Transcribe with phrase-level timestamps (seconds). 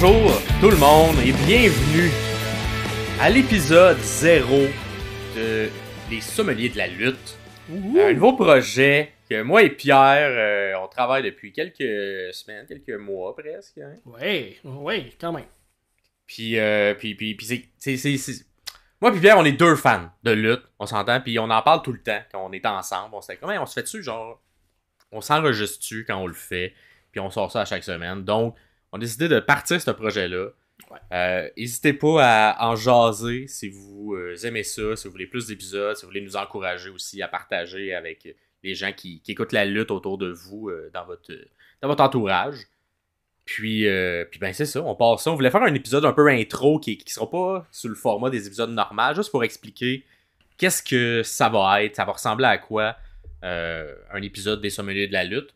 [0.00, 2.10] Bonjour tout le monde et bienvenue
[3.20, 4.68] à l'épisode 0
[5.36, 5.68] de
[6.10, 7.36] Les Sommeliers de la lutte.
[7.70, 13.34] Un nouveau projet que moi et Pierre, euh, on travaille depuis quelques semaines, quelques mois
[13.36, 13.78] presque.
[13.78, 13.94] hein.
[14.06, 15.44] Ouais, ouais, quand même.
[16.26, 17.46] Puis, euh, puis, puis, puis
[17.78, 18.46] c'est-
[19.00, 21.82] Moi puis Pierre, on est deux fans de lutte, on s'entend, puis on en parle
[21.82, 23.14] tout le temps quand on est ensemble.
[23.14, 24.40] On se fait comment on se fait dessus, genre,
[25.12, 26.72] on s'enregistre dessus quand on le fait,
[27.12, 28.24] puis on sort ça à chaque semaine.
[28.24, 28.56] Donc,
[28.92, 30.48] on a décidé de partir ce projet-là.
[30.90, 30.98] Ouais.
[31.12, 35.46] Euh, N'hésitez pas à en jaser si vous euh, aimez ça, si vous voulez plus
[35.46, 39.52] d'épisodes, si vous voulez nous encourager aussi à partager avec les gens qui, qui écoutent
[39.52, 41.32] la lutte autour de vous euh, dans, votre,
[41.80, 42.66] dans votre entourage.
[43.44, 45.32] Puis, euh, puis ben c'est ça, on passe ça.
[45.32, 48.30] On voulait faire un épisode un peu intro qui, qui sera pas sous le format
[48.30, 50.04] des épisodes normaux, juste pour expliquer
[50.56, 52.96] qu'est-ce que ça va être, ça va ressembler à quoi
[53.42, 55.54] euh, un épisode des sommeliers de la lutte.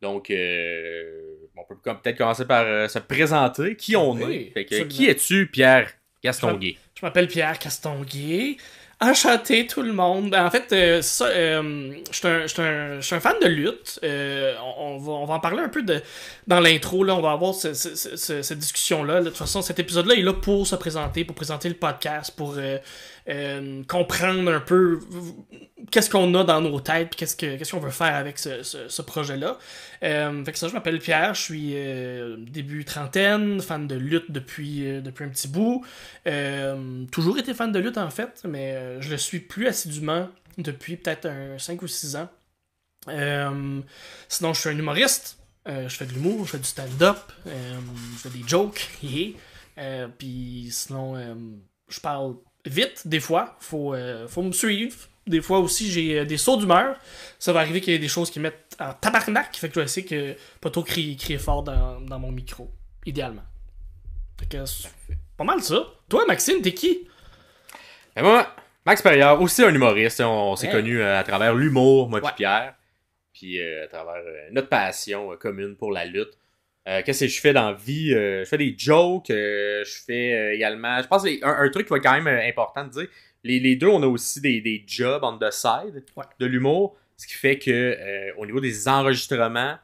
[0.00, 4.50] Donc, euh, on peut peut-être commencer par euh, se présenter qui on Oui, est.
[4.54, 4.88] Fait que, absolument.
[4.90, 5.90] qui es-tu, Pierre
[6.22, 6.76] Gastonguay?
[6.94, 8.56] Je m'appelle Pierre Castonguay.
[9.00, 10.30] Enchanté tout le monde.
[10.30, 12.46] Ben, en fait, euh, ça, euh, je
[13.00, 14.00] suis un, fan de lutte.
[14.02, 16.02] Euh, on, on va, on va en parler un peu de,
[16.48, 17.04] dans l'intro.
[17.04, 19.20] Là, on va avoir ce- ce- ce- ce- cette discussion-là.
[19.20, 22.56] De toute façon, cet épisode-là est là pour se présenter, pour présenter le podcast, pour
[23.28, 25.00] euh, comprendre un peu
[25.90, 29.02] qu'est-ce qu'on a dans nos têtes, qu'est-ce que- qu'est-ce qu'on veut faire avec ce, ce-
[29.02, 29.58] projet-là.
[30.02, 34.30] Euh, fait que ça, je m'appelle Pierre, je suis euh, début trentaine, fan de lutte
[34.30, 35.84] depuis, depuis un petit bout.
[37.10, 41.26] Toujours été fan de lutte en fait, mais je le suis plus assidûment depuis peut-être
[41.26, 42.28] un 5 ou 6 ans.
[44.28, 45.38] Sinon, je suis un humoriste.
[45.66, 48.88] Je fais de l'humour, je fais du stand-up, je fais des jokes.
[49.78, 51.14] Euh, Puis sinon,
[51.88, 52.36] je parle
[52.68, 53.56] vite des fois.
[53.60, 54.96] Faut, euh, faut me suivre.
[55.26, 56.96] Des fois aussi, j'ai euh, des sauts d'humeur.
[57.38, 59.56] Ça va arriver qu'il y ait des choses qui mettent en tabarnak.
[59.56, 62.70] Fait que je vais essayer que pas trop crier, crier fort dans, dans mon micro,
[63.04, 63.42] idéalement.
[64.40, 64.88] Fait que c'est
[65.36, 65.84] pas mal ça.
[66.08, 67.06] Toi, Maxime, t'es qui?
[68.16, 68.54] Ben moi,
[68.86, 70.20] Max Perrier, aussi un humoriste.
[70.20, 70.72] On, on s'est Ouais.
[70.72, 72.30] connus euh, à travers l'humour, moi Ouais.
[72.30, 72.74] et Pierre.
[73.34, 76.38] Puis euh, à travers notre passion commune pour la lutte.
[76.86, 78.14] Euh, Qu'est-ce que je fais dans la vie?
[78.14, 79.30] Euh, je fais des jokes.
[79.30, 81.02] euh, je fais également...
[81.02, 83.06] Je pense que un, un truc qui va être quand même important de dire.
[83.44, 86.24] Les, les deux, on a aussi des, des jobs on the side Ouais.
[86.38, 86.96] de l'humour.
[87.16, 87.96] Ce qui fait que
[88.38, 89.76] au niveau des enregistrements,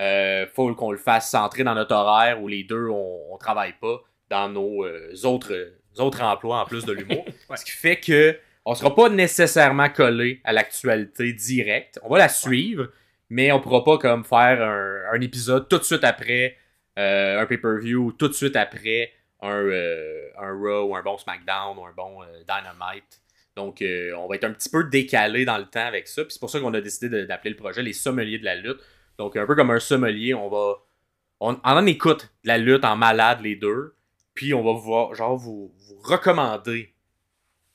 [0.00, 3.74] euh, faut qu'on le fasse centrer dans notre horaire où les deux, on, on travaille
[3.80, 4.84] pas dans nos
[5.24, 7.24] autres, autres emplois en plus de l'humour.
[7.50, 7.56] Ouais.
[7.56, 11.98] Ce qui fait que on sera pas nécessairement collé à l'actualité directe.
[12.04, 12.88] On va la suivre,
[13.32, 16.58] mais on pourra pas comme faire un, un épisode tout de suite après
[16.98, 19.10] euh, un pay-per-view, tout de suite après
[19.40, 23.22] un, euh, un Raw ou un bon SmackDown ou un bon euh, Dynamite.
[23.56, 26.24] Donc, on va être un petit peu décalé dans le temps avec ça.
[26.24, 28.80] Puis c'est pour ça qu'on a décidé d'appeler le projet les sommeliers de la lutte.
[29.16, 30.74] Donc, un peu comme un sommelier, on va.
[31.40, 33.94] On, on en écoute de la lutte en malade, les deux.
[34.34, 36.94] Puis on va voir, genre, vous, vous recommander.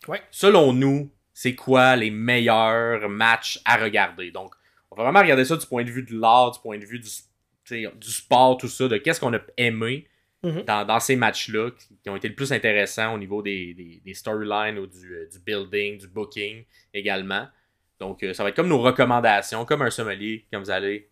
[0.08, 0.22] Ouais.
[0.32, 4.32] Selon nous, c'est quoi les meilleurs matchs à regarder?
[4.32, 4.57] Donc, on
[4.98, 7.10] va vraiment regarder ça du point de vue de l'art, du point de vue du,
[7.70, 10.08] du sport, tout ça, de qu'est-ce qu'on a aimé
[10.44, 10.64] Mhm.
[10.66, 14.02] dans, dans ces matchs-là qui, qui ont été le plus intéressants au niveau des, des,
[14.06, 16.64] des storylines ou du, euh, du building, du booking
[16.94, 17.48] également.
[18.00, 21.10] Donc, euh, ça va être comme nos recommandations, comme un sommelier, quand vous allez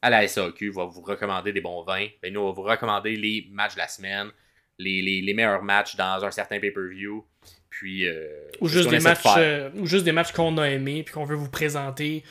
[0.00, 2.06] à la SAQ, va vous recommander des bons vins.
[2.22, 4.30] Ben, nous, on va vous recommander les matchs de la semaine,
[4.78, 7.26] les, les, les meilleurs matchs dans un certain pay-per-view.
[7.68, 8.28] Puis, euh,
[8.60, 11.24] Ou juste, des de matchs, euh, ou juste des matchs qu'on a aimés puis qu'on
[11.24, 12.22] veut vous présenter.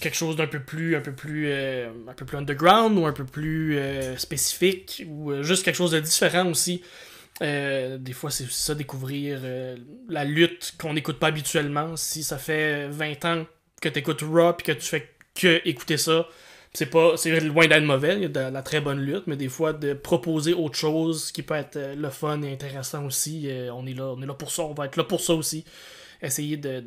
[0.00, 3.12] Quelque chose d'un peu plus, un peu plus, euh, un peu plus underground ou un
[3.12, 6.82] peu plus euh, spécifique ou euh, juste quelque chose de différent aussi.
[7.40, 9.40] Des fois, c'est ça, découvrir
[10.08, 11.96] la lutte qu'on n'écoute pas habituellement.
[11.96, 13.46] Si ça fait 20 ans
[13.80, 16.28] que tu écoutes Raw que tu fais que écouter ça,
[16.72, 19.34] c'est pas c'est loin d'être mauvais, il y a de la très bonne lutte, mais
[19.34, 23.86] des fois de proposer autre chose qui peut être le fun et intéressant aussi, on
[23.86, 25.64] est là, on est là pour ça, on va être là pour ça aussi.
[26.22, 26.84] Essayer de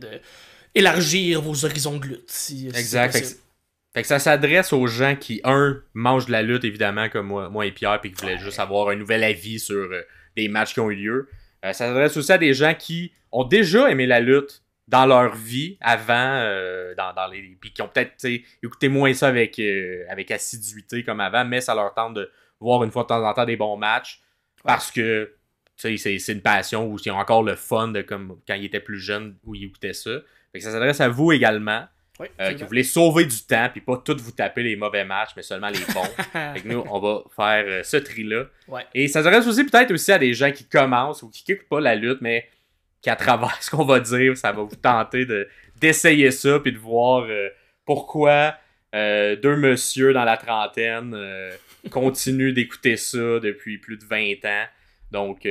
[0.76, 2.30] élargir vos horizons de lutte.
[2.30, 3.12] Si, Exact.
[3.12, 3.42] Fait que, possible.
[3.94, 7.50] fait que ça s'adresse aux gens qui, un, mangent de la lutte, évidemment, comme moi,
[7.50, 10.02] moi et Pierre, puis qui voulaient juste avoir un nouvel avis sur euh,
[10.36, 11.30] des matchs qui ont eu lieu.
[11.64, 15.36] Euh, ça s'adresse aussi à des gens qui ont déjà aimé la lutte dans leur
[15.36, 18.24] vie avant, euh, dans, dans les, puis qui ont peut-être
[18.64, 22.30] écouté moins ça avec, euh, avec assiduité comme avant, mais ça leur tente de
[22.60, 24.22] voir une fois de temps en temps des bons matchs
[24.64, 25.34] parce que
[25.78, 28.66] tu sais, c'est une passion où ils ont encore le fun de comme quand ils
[28.66, 30.22] étaient plus jeunes où ils écoutaient ça.
[30.56, 31.84] Fait que ça s'adresse à vous également.
[32.18, 35.32] Ouais, Euh, qui voulez sauver du temps puis pas tout vous taper les mauvais matchs,
[35.36, 36.06] mais seulement les bons.
[36.54, 38.46] fait que nous, on va faire euh, ce tri-là.
[38.70, 38.86] Ouais.
[38.94, 41.82] Et ça s'adresse aussi peut-être aussi à des gens qui commencent ou qui n'écoutent pas
[41.82, 42.48] la lutte, mais
[43.02, 46.72] qui à travers ce qu'on va dire, ça va vous tenter de d'essayer ça puis
[46.72, 47.50] de voir euh,
[47.84, 48.56] pourquoi
[48.94, 51.18] deux monsieur dans la trentaine
[51.92, 54.66] continuent d'écouter ça depuis plus de 20 ans.
[55.12, 55.46] Donc,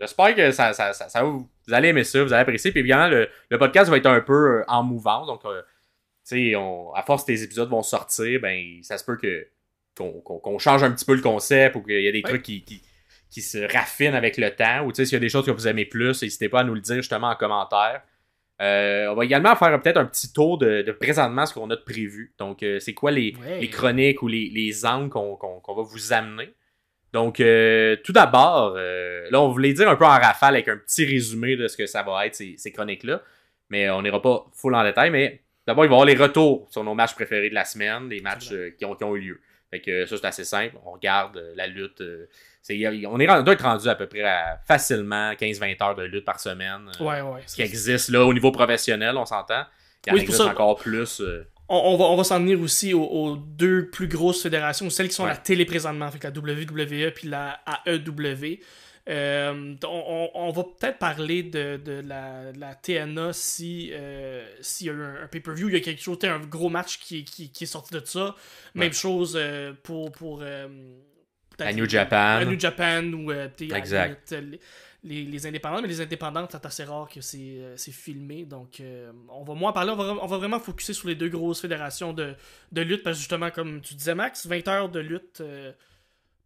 [0.00, 2.70] j'espère que ça, ça, ça, ça va vous, vous allez aimer ça, vous allez apprécier.
[2.70, 5.26] Puis évidemment, le, le podcast va être un peu euh, en mouvance.
[5.26, 5.62] Donc, euh,
[6.26, 9.46] tu sais, à force que les épisodes vont sortir, ben, ça se peut que
[9.94, 12.28] qu'on change un petit peu le concept ou qu'il y a des Ouais.
[12.30, 12.82] trucs qui, qui,
[13.30, 14.84] qui se raffinent avec le temps.
[14.84, 16.64] Ou tu sais, s'il y a des choses que vous aimez plus, n'hésitez pas à
[16.64, 18.02] nous le dire justement en commentaire.
[18.62, 21.76] Euh, on va également faire peut-être un petit tour de, de présentement ce qu'on a
[21.76, 22.32] de prévu.
[22.38, 23.60] Donc, c'est quoi les, Ouais.
[23.60, 25.36] les chroniques ou les, les angles qu'on
[25.76, 26.52] va vous amener?
[27.14, 30.76] Donc, euh, tout d'abord, euh, là, on voulait dire un peu en rafale avec un
[30.76, 33.22] petit résumé de ce que ça va être, ces, ces chroniques-là.
[33.70, 35.10] Mais on n'ira pas full en détail.
[35.10, 38.08] Mais d'abord, il va y avoir les retours sur nos matchs préférés de la semaine,
[38.08, 39.40] les matchs euh, qui, ont, qui ont eu lieu.
[39.70, 40.74] Fait que ça, c'est assez simple.
[40.84, 42.02] On regarde la lutte.
[42.68, 46.02] y on, est, rendu- doit être rendu à peu près à facilement 15-20 heures de
[46.02, 46.90] lutte par semaine.
[46.98, 47.42] Ouais, ouais.
[47.46, 49.62] Ce qui existe là au niveau professionnel, on s'entend.
[50.06, 51.22] Il en Oui, existe encore plus.
[51.68, 55.08] On, on va, on va s'en venir aussi aux, aux deux plus grosses fédérations, celles
[55.08, 58.58] qui sont à la télé présentement, que la WWE puis la AEW.
[59.06, 64.90] Euh, on, va peut-être parler de, de la, de la TNA si euh, s'il y
[64.90, 67.50] a eu un, un pay-per-view, il y a quelque chose, un gros match qui, qui,
[67.50, 68.34] qui est sorti de ça.
[68.74, 70.68] Même chose euh, pour, pour euh,
[71.60, 72.16] À New Japan.
[72.38, 74.30] à New Japan ou euh, à Exact.
[74.32, 74.60] limite,
[75.02, 78.44] les, les, les indépendants, mais les indépendants, c'est assez rare que c'est euh, filmé.
[78.44, 81.28] Donc, euh, on va moins parler, on va, on va vraiment focuser sur les deux
[81.28, 82.34] grosses fédérations de,
[82.72, 85.72] de lutte, parce que justement, comme tu disais, Max, 20 heures de lutte euh,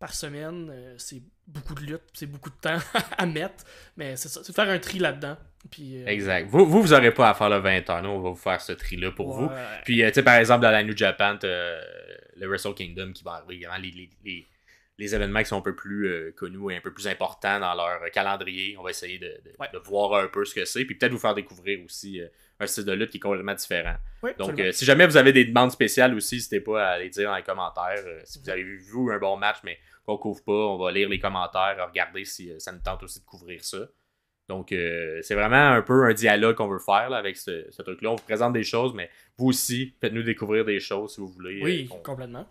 [0.00, 2.78] par semaine, euh, c'est beaucoup de lutte, c'est beaucoup de temps
[3.18, 3.64] à mettre,
[3.96, 5.36] mais c'est ça, c'est faire un tri là-dedans.
[5.70, 6.48] Puis, euh, Exact.
[6.48, 8.02] Vous, vous, vous aurez pas à faire le 20 heures.
[8.02, 9.50] Nous, on va vous faire ce tri-là pour vous.
[9.84, 11.80] Puis, euh, tu sais, par exemple, dans la New Japan, euh,
[12.36, 13.56] le Wrestle Kingdom qui va arriver.
[13.56, 14.46] également, Les, les, les,
[14.98, 17.74] les événements qui sont un peu plus euh, connus et un peu plus importants dans
[17.74, 18.76] leur calendrier.
[18.78, 19.68] On va essayer de, de- Ouais.
[19.72, 20.84] de voir un peu ce que c'est.
[20.84, 22.26] Puis peut-être vous faire découvrir aussi euh,
[22.58, 23.94] un style de lutte qui est complètement différent.
[24.38, 27.30] Donc, euh, si jamais vous avez des demandes spéciales aussi, n'hésitez pas à les dire
[27.30, 28.02] dans les commentaires.
[28.04, 30.90] Euh, si vous avez vu vous, un bon match, mais qu'on couvre pas, on va
[30.90, 33.78] lire les commentaires, regarder si euh, ça nous tente aussi de couvrir ça.
[34.48, 37.82] Donc, euh, c'est vraiment un peu un dialogue qu'on veut faire là, avec ce, ce
[37.82, 38.10] truc-là.
[38.12, 41.60] On vous présente des choses, mais vous aussi, faites-nous découvrir des choses si vous voulez.
[41.62, 42.48] oui, euh, complètement.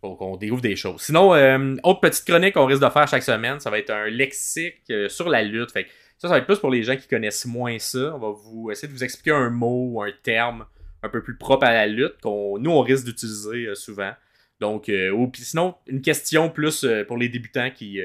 [0.00, 1.02] Qu'on qu'on découvre des choses.
[1.02, 4.06] Sinon, euh, autre petite chronique qu'on risque de faire chaque semaine, ça va être un
[4.06, 5.72] lexique euh, sur la lutte.
[5.72, 8.14] Fait que ça, ça va être plus pour les gens qui connaissent moins ça.
[8.14, 10.66] On va vous essayer de vous expliquer un mot ou un terme
[11.02, 14.12] un peu plus propre à la lutte qu'on nous on risque d'utiliser euh, souvent.
[14.60, 17.98] Donc, ou puis sinon, une question plus pour les débutants qui,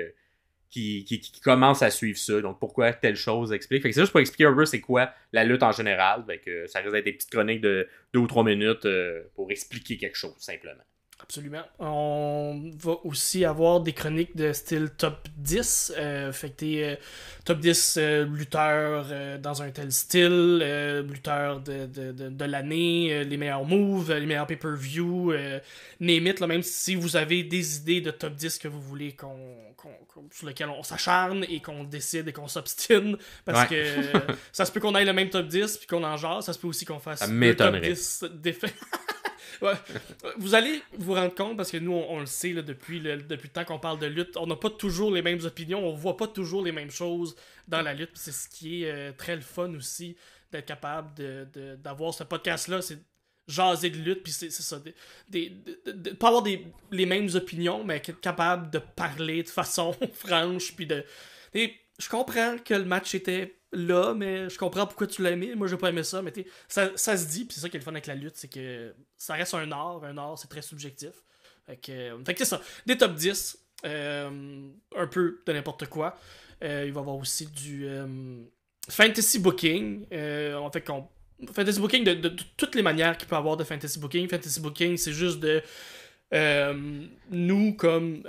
[0.69, 2.39] qui, commencent à suivre ça.
[2.39, 3.83] Donc, pourquoi telle chose explique?
[3.83, 6.23] Fait c'est juste pour expliquer un peu c'est quoi la lutte en général.
[6.25, 8.87] Fait que ça risque d'être des petites chroniques de deux ou trois minutes
[9.35, 10.83] pour expliquer quelque chose, simplement.
[11.27, 11.63] Absolument.
[11.79, 15.93] On va aussi avoir des chroniques de style top 10.
[15.97, 16.95] Euh, fait que euh,
[17.45, 20.59] top 10 euh, lutteurs euh, dans un tel style,
[21.09, 25.33] lutteurs de, de, de, de l'année, les meilleurs moves, les meilleurs pay-per-view,
[25.99, 29.13] name it, là, même si vous avez des idées de top 10 que vous voulez
[29.13, 29.35] qu'on,
[30.31, 33.17] sur lesquelles on s'acharne et qu'on décide et qu'on s'obstine.
[33.45, 33.77] Parce Ouais.
[34.13, 36.45] que ça se peut qu'on aille le même top 10 puis qu'on en jase.
[36.45, 37.89] Ça se peut aussi qu'on fasse top m'étonnerait.
[37.93, 38.73] 10 défaits.
[40.37, 43.47] Vous allez vous rendre compte, parce que nous, on, le sait là, depuis, le, depuis
[43.47, 46.17] le temps qu'on parle de lutte, on n'a pas toujours les mêmes opinions, on voit
[46.17, 47.35] pas toujours les mêmes choses
[47.67, 48.11] dans la lutte.
[48.15, 50.15] C'est ce qui est euh, très le fun aussi,
[50.51, 52.81] d'être capable de- de- d'avoir ce podcast-là.
[52.81, 52.99] C'est
[53.47, 54.79] jaser de lutte, puis c'est ça.
[54.79, 55.51] Des, des-
[55.93, 60.75] de- pas avoir des, les mêmes opinions, mais être capable de parler de façon franche,
[60.75, 61.03] puis de.
[61.99, 65.53] Je comprends que le match était là, mais je comprends pourquoi tu l'as aimé.
[65.55, 66.33] Moi, j'ai pas aimé ça, mais
[66.67, 68.47] ça, ça se dit, puis c'est ça qui est le fun avec la lutte, c'est
[68.47, 70.03] que ça reste un art.
[70.03, 71.11] Un art, c'est très subjectif.
[71.65, 72.61] Fait que, que c'est ça.
[72.85, 76.17] Des top 10, euh, un peu de n'importe quoi.
[76.63, 78.43] Euh, il va y avoir aussi du euh,
[78.89, 80.05] fantasy booking.
[80.85, 81.07] Qu'on
[81.53, 84.27] fantasy booking de, toutes les manières qu'il peut avoir de fantasy booking.
[84.29, 85.61] Fantasy booking, c'est juste de
[87.31, 88.23] nous comme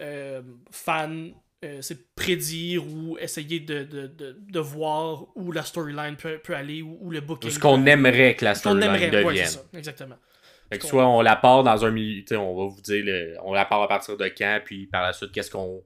[0.71, 1.31] fans.
[1.67, 6.55] Euh, c'est prédire ou essayer de, de, de, de voir où la storyline peut, peut
[6.55, 7.51] aller, où, où le booking.
[7.51, 8.91] Ce qu'on aimerait que la storyline.
[8.93, 9.47] Ouais, devienne.
[9.47, 10.17] ça, exactement.
[10.73, 13.53] Fait que soit on la part dans un milieu, on va vous dire, le- on
[13.53, 15.85] la part à partir de quand, puis par la suite, qu'est-ce qu'on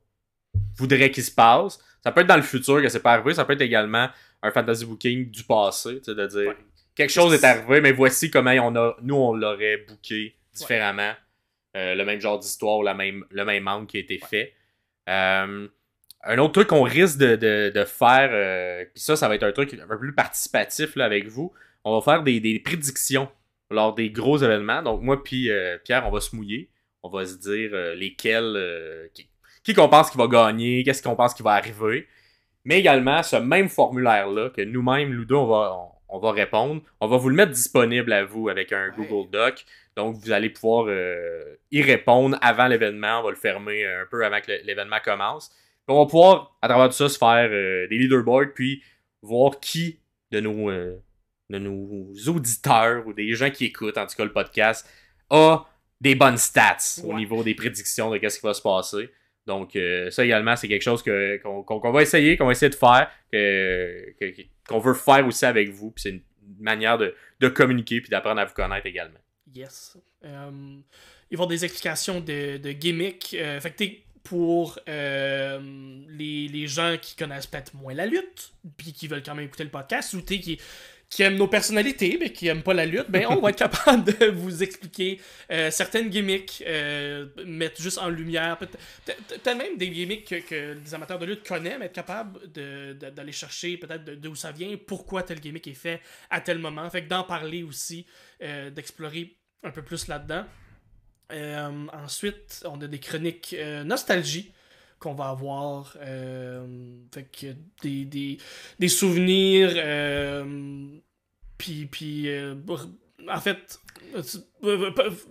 [0.76, 1.78] voudrait qu'il se passe.
[2.02, 4.08] Ça peut être dans le futur que c'est pas arrivé, ça peut être également
[4.42, 6.56] un fantasy booking du passé, de dire Ouais.
[6.94, 11.12] quelque chose est arrivé, mais voici comment on a, nous on l'aurait booké différemment.
[11.76, 14.54] Euh, le même genre d'histoire la même, le même angle qui a été fait.
[15.10, 15.68] Euh,
[16.22, 19.74] un autre truc qu'on risque de, faire, euh, puis ça, ça va être un truc
[19.74, 21.52] un peu plus participatif avec vous.
[21.84, 23.28] On va faire des, prédictions
[23.70, 24.82] lors des gros événements.
[24.82, 26.70] Donc, moi puis euh, Pierre, on va se mouiller.
[27.02, 29.30] On va se dire lesquels, qui,
[29.64, 32.06] qui qu'on pense qui va gagner, qu'est-ce qu'on pense qui va arriver.
[32.64, 36.82] Mais également, ce même formulaire-là, que nous-mêmes, Ludo, on va, on va répondre.
[37.00, 38.94] On va vous le mettre disponible à vous avec un Ouais.
[38.96, 39.64] Google Doc.
[39.96, 43.20] Donc, vous allez pouvoir euh, y répondre avant l'événement.
[43.20, 45.48] On va le fermer un peu avant que l'événement commence.
[45.50, 48.82] Puis on va pouvoir, à travers tout ça, se faire euh, des leaderboards, puis
[49.22, 50.00] voir qui
[50.30, 50.96] de nos, euh,
[51.50, 54.88] de nos auditeurs ou des gens qui écoutent, en tout cas, le podcast,
[55.30, 55.64] a
[56.00, 59.10] des bonnes stats au niveau des prédictions de qu'est-ce qui va se passer.
[59.46, 59.76] Donc,
[60.10, 64.42] ça également, c'est quelque chose qu'on va essayer, qu'on va essayer de faire, que- que-
[64.70, 65.90] qu'on veut faire aussi avec vous.
[65.90, 66.22] Puis c'est une
[66.58, 69.18] manière de, de communiquer puis d'apprendre à vous connaître également.
[69.54, 69.96] Yes.
[70.22, 70.50] Il va
[71.30, 73.34] y avoir des explications de, de gimmicks.
[73.38, 73.84] Euh, fait que
[74.22, 75.58] pour euh,
[76.08, 79.64] les, les gens qui connaissent peut-être moins la lutte, puis qui veulent quand même écouter
[79.64, 80.60] le podcast, ou qui,
[81.10, 84.04] qui aiment nos personnalités, mais qui aiment pas la lutte, ben on va être capable
[84.04, 88.56] de vous expliquer euh, certaines gimmicks, euh, mettre juste en lumière.
[88.56, 88.68] peut-
[89.04, 92.38] peut- Peut-être même des gimmicks que, que les amateurs de lutte connaissent, mais être capable
[92.52, 96.00] d'aller chercher peut-être d'où ça vient, pourquoi tel gimmick est fait
[96.30, 96.88] à tel moment.
[96.90, 98.06] Fait que d'en parler aussi,
[98.42, 100.44] euh, d'explorer un peu plus là-dedans.
[101.92, 104.52] Ensuite, on a des chroniques nostalgie
[105.00, 105.96] qu'on va avoir.
[106.00, 106.66] euh,
[107.12, 107.46] fait que
[107.82, 108.38] des, des,
[108.78, 109.72] des souvenirs.
[109.76, 110.86] euh,
[111.58, 112.54] puis, puis euh,
[113.28, 113.80] en fait,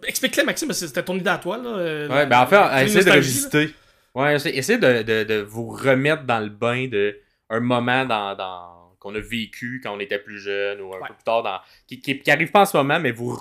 [0.08, 1.58] explique-le, Maxime, parce que c'était ton idée à toi.
[1.58, 3.74] Là, Ouais, ben en fait, essayez de revisiter.
[4.16, 7.18] Ouais, essayez, de, de, de vous remettre dans le bain de
[7.50, 11.08] un moment dans, dans- qu'on a vécu quand on était plus jeune ou un Ouais.
[11.08, 13.40] peu plus tard, dans, qui, qui, qui arrive pas en ce moment, mais vous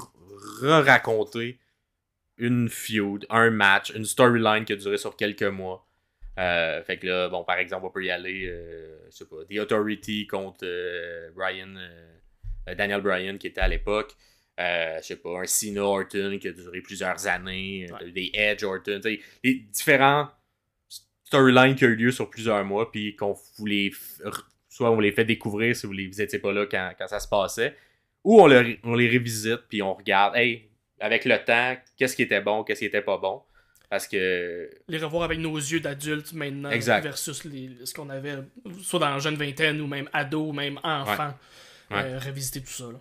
[0.62, 1.58] re-racontez
[2.36, 5.87] une feud, un match, une storyline qui a duré sur quelques mois.
[6.38, 9.36] Euh, fait que là, bon, par exemple, on peut y aller, euh, je sais pas,
[9.50, 14.14] The Authority contre euh, Brian, euh, Daniel Bryan qui était à l'époque.
[14.58, 18.10] Je sais pas, un Cena Orton qui a duré plusieurs années, Ouais.
[18.10, 19.00] des Edge Orton,
[19.44, 20.28] les différents
[21.24, 23.92] storylines qui ont eu lieu sur plusieurs mois, puis qu'on vous les
[24.68, 27.28] soit on les fait découvrir si vous les étiez pas là quand, quand ça se
[27.28, 27.74] passait,
[28.24, 30.68] ou on, le- on les revisite, puis on regarde, hey,
[31.00, 33.42] avec le temps, qu'est-ce qui était bon, qu'est-ce qui était pas bon,
[33.90, 37.02] parce que Les revoir avec nos yeux d'adultes maintenant Exact.
[37.02, 38.36] versus les, ce qu'on avait,
[38.82, 41.34] soit dans la jeune vingtaine ou même ado ou même enfant.
[41.90, 41.96] Ouais.
[42.04, 42.84] Euh, revisiter tout ça.
[42.84, 42.98] Là.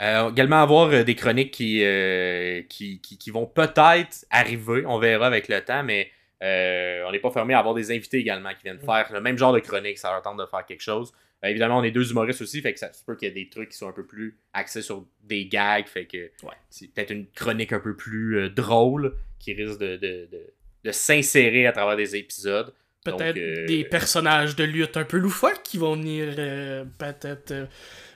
[0.00, 4.98] Euh, également avoir euh, des chroniques qui, euh, qui, qui, qui vont peut-être arriver, on
[4.98, 6.10] verra avec le temps, mais
[6.42, 9.38] euh, on n'est pas fermé à avoir des invités également qui viennent faire le même
[9.38, 11.12] genre de chronique, ça leur tente de faire quelque chose.
[11.44, 13.34] Euh, évidemment, on est deux humoristes aussi, fait que ça se peut qu'il y ait
[13.34, 16.54] des trucs qui sont un peu plus axés sur des gags, fait que Ouais.
[16.70, 20.40] c'est peut-être une chronique un peu plus euh, drôle qui risque de, de, de,
[20.84, 22.72] de s'insérer à travers des épisodes.
[23.04, 27.68] Peut-être euh, des personnages de lutte un peu loufoques qui vont venir euh, peut-être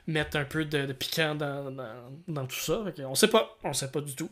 [0.08, 1.94] mettre un peu de, piquant dans, dans,
[2.26, 2.82] dans tout ça.
[2.84, 3.56] Fait que on sait pas.
[3.62, 4.28] On sait pas du tout.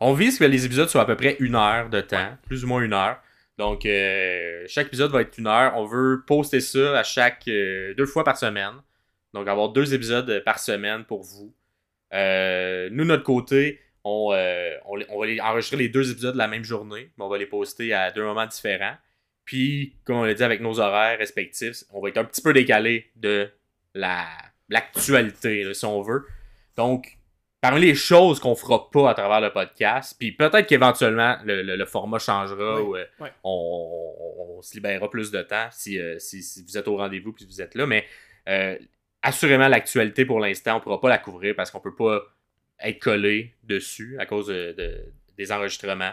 [0.00, 2.68] On vise que les épisodes soient à peu près une heure de temps, plus ou
[2.68, 3.20] moins une heure.
[3.60, 5.76] Donc, euh, chaque épisode va être une heure.
[5.76, 8.72] On veut poster ça à chaque euh, deux fois par semaine.
[9.34, 11.54] Donc, avoir deux épisodes par semaine pour vous.
[12.14, 16.64] Euh, nous, de notre côté, on, euh, on, va enregistrer les deux épisodes la même
[16.64, 18.96] journée, mais on va les poster à deux moments différents.
[19.44, 22.54] Puis, comme on l'a dit avec nos horaires respectifs, on va être un petit peu
[22.54, 23.50] décalé de
[23.92, 24.26] la
[24.70, 26.24] l'actualité, si on veut.
[26.78, 27.18] Donc,
[27.60, 31.76] parmi les choses qu'on fera pas à travers le podcast, puis peut-être qu'éventuellement le, le-
[31.76, 33.04] le format changera Oui, ou euh,
[33.44, 36.96] on, on- on se libérera plus de temps si, euh, si, si vous êtes au
[36.96, 37.86] rendez-vous puis vous êtes là.
[37.86, 38.04] Mais
[38.48, 38.76] euh,
[39.22, 42.22] assurément, l'actualité pour l'instant, on pourra pas la couvrir parce qu'on peut pas
[42.82, 46.12] être collé dessus à cause de- de- des enregistrements.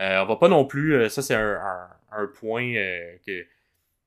[0.00, 2.72] On va pas non plus, ça c'est un, un- un point
[3.24, 3.44] que,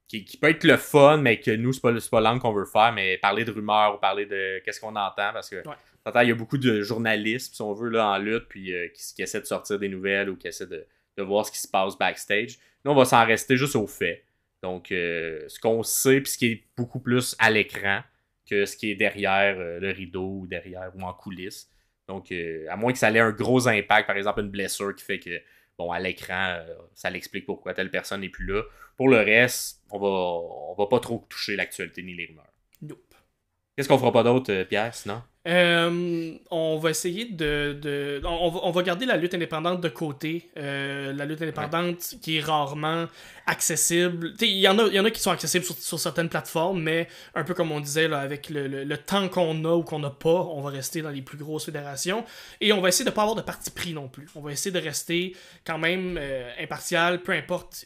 [0.08, 2.66] qui, qui peut être le fun, mais que nous, c'est pas, pas l'angle qu'on veut
[2.66, 6.24] faire, mais parler de rumeurs ou parler de qu'est-ce qu'on entend, parce que Ouais.
[6.24, 9.02] il y a beaucoup de journalistes, si on veut, là, en lutte, puis euh, qui,
[9.16, 10.86] qui essaient de sortir des nouvelles ou qui essaient de,
[11.18, 12.58] de voir ce qui se passe backstage.
[12.86, 14.24] Nous, on va s'en rester juste aux faits.
[14.64, 18.02] Donc, euh, ce qu'on sait, puis ce qui est beaucoup plus à l'écran
[18.50, 21.70] que ce qui est derrière euh, le rideau ou derrière ou en coulisses.
[22.08, 22.32] Donc,
[22.70, 25.42] à moins que ça ait un gros impact, par exemple une blessure qui fait que,
[25.78, 28.64] bon, à l'écran, euh, ça l'explique pourquoi telle personne n'est plus là.
[28.96, 32.52] Pour le reste, on va, on va pas trop toucher l'actualité ni les rumeurs.
[32.82, 33.14] Nope.
[33.76, 35.22] Qu'est-ce qu'on fera pas d'autre, euh, Pierre, sinon?
[35.48, 37.78] Euh, on va essayer de.
[37.82, 40.50] de- on, va, on va garder la lutte indépendante de côté.
[40.58, 43.06] Euh, la lutte indépendante qui est rarement
[43.46, 44.34] accessible.
[44.42, 47.08] Il y, en a- y en a qui sont accessibles sur, sur certaines plateformes, mais
[47.34, 50.00] un peu comme on disait, là, avec le, le- le temps qu'on a ou qu'on
[50.00, 52.26] n'a pas, on va rester dans les plus grosses fédérations.
[52.60, 54.28] Et on va essayer de ne pas avoir de parti pris non plus.
[54.36, 55.34] On va essayer de rester
[55.66, 57.86] quand même euh, impartial, peu importe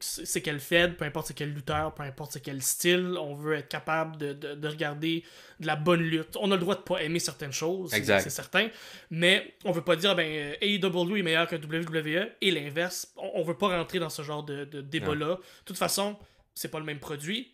[0.00, 3.14] c'est quel Fed, peu importe c'est quel lutteur, peu importe c'est quel style.
[3.18, 5.24] On veut être capable de, de- de regarder
[5.60, 6.36] de la bonne lutte.
[6.38, 8.68] On a le droit de pas aimer certaines choses, c'est- certain,
[9.10, 13.12] mais on veut pas dire ben euh, AEW est meilleur que WWE et l'inverse.
[13.16, 15.36] On, on veut pas rentrer dans ce genre de, de débat-là.
[15.36, 16.16] De toute façon,
[16.54, 17.52] c'est pas le même produit.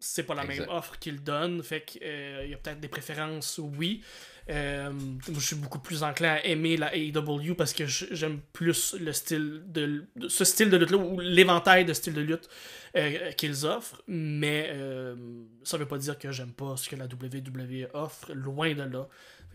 [0.00, 0.60] C'est pas la Exact.
[0.66, 1.62] même offre qu'ils donnent.
[1.62, 4.02] Fait qu'il y a peut-être des préférences, oui.
[4.48, 4.90] Euh,
[5.32, 9.62] je suis beaucoup plus enclin à aimer la AEW parce que j'aime plus le style
[9.66, 12.48] de, de- ce style de lutte là ou l'éventail de styles de lutte
[12.96, 14.02] euh, qu'ils offrent.
[14.08, 15.14] Mais euh,
[15.62, 19.06] ça veut pas dire que j'aime pas ce que la WWE offre, loin de là.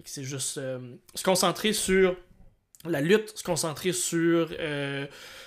[0.06, 0.80] C'est juste euh,
[1.14, 2.16] se concentrer sur
[2.90, 5.06] la lutte, se concentrer sur, euh,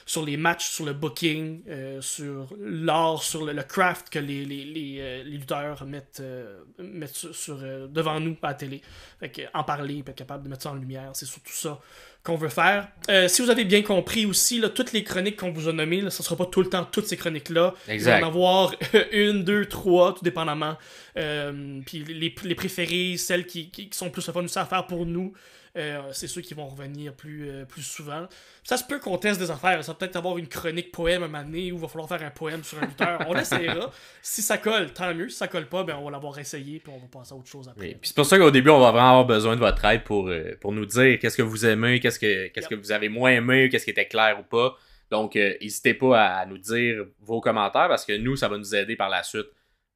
[0.08, 4.42] sur les matchs, sur le booking, euh, sur l'art, sur le, le craft que les,
[4.46, 8.80] les, les, euh, les lutteurs mettent, euh, mettent sur, sur, devant nous à la télé.
[9.20, 11.78] Fait que, en parler, être capable de mettre ça en lumière, c'est surtout ça
[12.24, 12.88] qu'on veut faire.
[13.28, 16.10] Si vous avez bien compris aussi, là, toutes les chroniques qu'on vous a nommées, là,
[16.10, 17.74] ça sera pas tout le temps toutes ces chroniques-là.
[17.86, 18.18] Exact.
[18.18, 18.74] Il va en avoir
[19.12, 20.76] une, deux, trois, tout dépendamment.
[21.14, 25.34] Puis les, les préférées, celles qui, qui, sont plus le fun à faire pour nous,
[25.78, 28.26] euh, c'est ceux qui vont revenir plus, euh, plus souvent.
[28.64, 29.82] Ça se peut qu'on teste des affaires.
[29.84, 32.22] Ça va peut-être avoir une chronique poème un moment donné où il va falloir faire
[32.22, 33.24] un poème sur un lutteur.
[33.28, 33.90] On l'essayera.
[34.20, 35.28] si ça colle, tant mieux.
[35.28, 37.48] Si ça colle pas, ben on va l'avoir essayé puis on va passer à autre
[37.48, 37.86] chose après.
[37.86, 40.04] Oui, Puis c'est pour ça qu'au début, on va vraiment avoir besoin de votre aide
[40.04, 43.08] pour, euh, pour nous dire qu'est-ce que vous aimez, qu'est-ce que, qu'est-ce que vous avez
[43.08, 44.76] moins aimé, qu'est-ce qui était clair ou pas.
[45.10, 48.74] Donc, n'hésitez pas à, à nous dire vos commentaires parce que nous, ça va nous
[48.74, 49.46] aider par la suite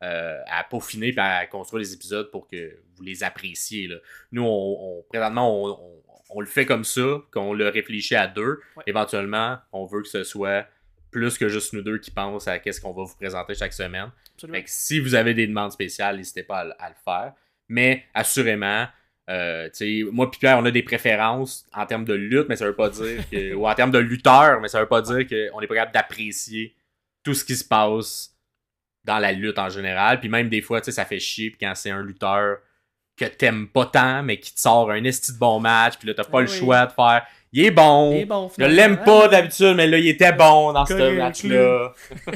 [0.02, 3.86] euh, à peaufiner et à construire les épisodes pour que vous les appréciez.
[3.88, 3.96] là.
[4.32, 4.46] Nous, on,
[4.98, 6.02] on- présentement, on, on-
[6.34, 8.58] on le fait comme ça, qu'on le réfléchit à deux.
[8.76, 8.84] Ouais.
[8.86, 10.66] Éventuellement, on veut que ce soit
[11.10, 14.10] plus que juste nous deux qui pensent à qu'est-ce qu'on va vous présenter chaque semaine.
[14.34, 14.56] Absolument.
[14.58, 17.34] Fait que si vous avez des demandes spéciales, n'hésitez pas à, le- à le faire.
[17.68, 18.86] Mais assurément,
[19.30, 19.68] euh,
[20.10, 22.88] moi et Pierre, on a des préférences en termes de lutte, mais ça veut pas
[22.90, 23.52] dire que.
[23.54, 26.74] ou en termes de lutteur, mais ça veut pas dire qu'on est pas capable d'apprécier
[27.22, 28.34] tout ce qui se passe
[29.04, 30.20] dans la lutte en général.
[30.20, 32.58] Puis même des fois, tu sais, ça fait chier puis quand c'est un lutteur
[33.16, 36.14] que t'aimes pas tant, mais qui te sort un esti de bon match, puis là,
[36.14, 37.26] t'as pas Oui, le choix de faire.
[37.52, 38.12] Il est bon.
[38.14, 41.92] Il est bon, Je l'aime pas d'habitude, mais là, il était bon dans ce match-là.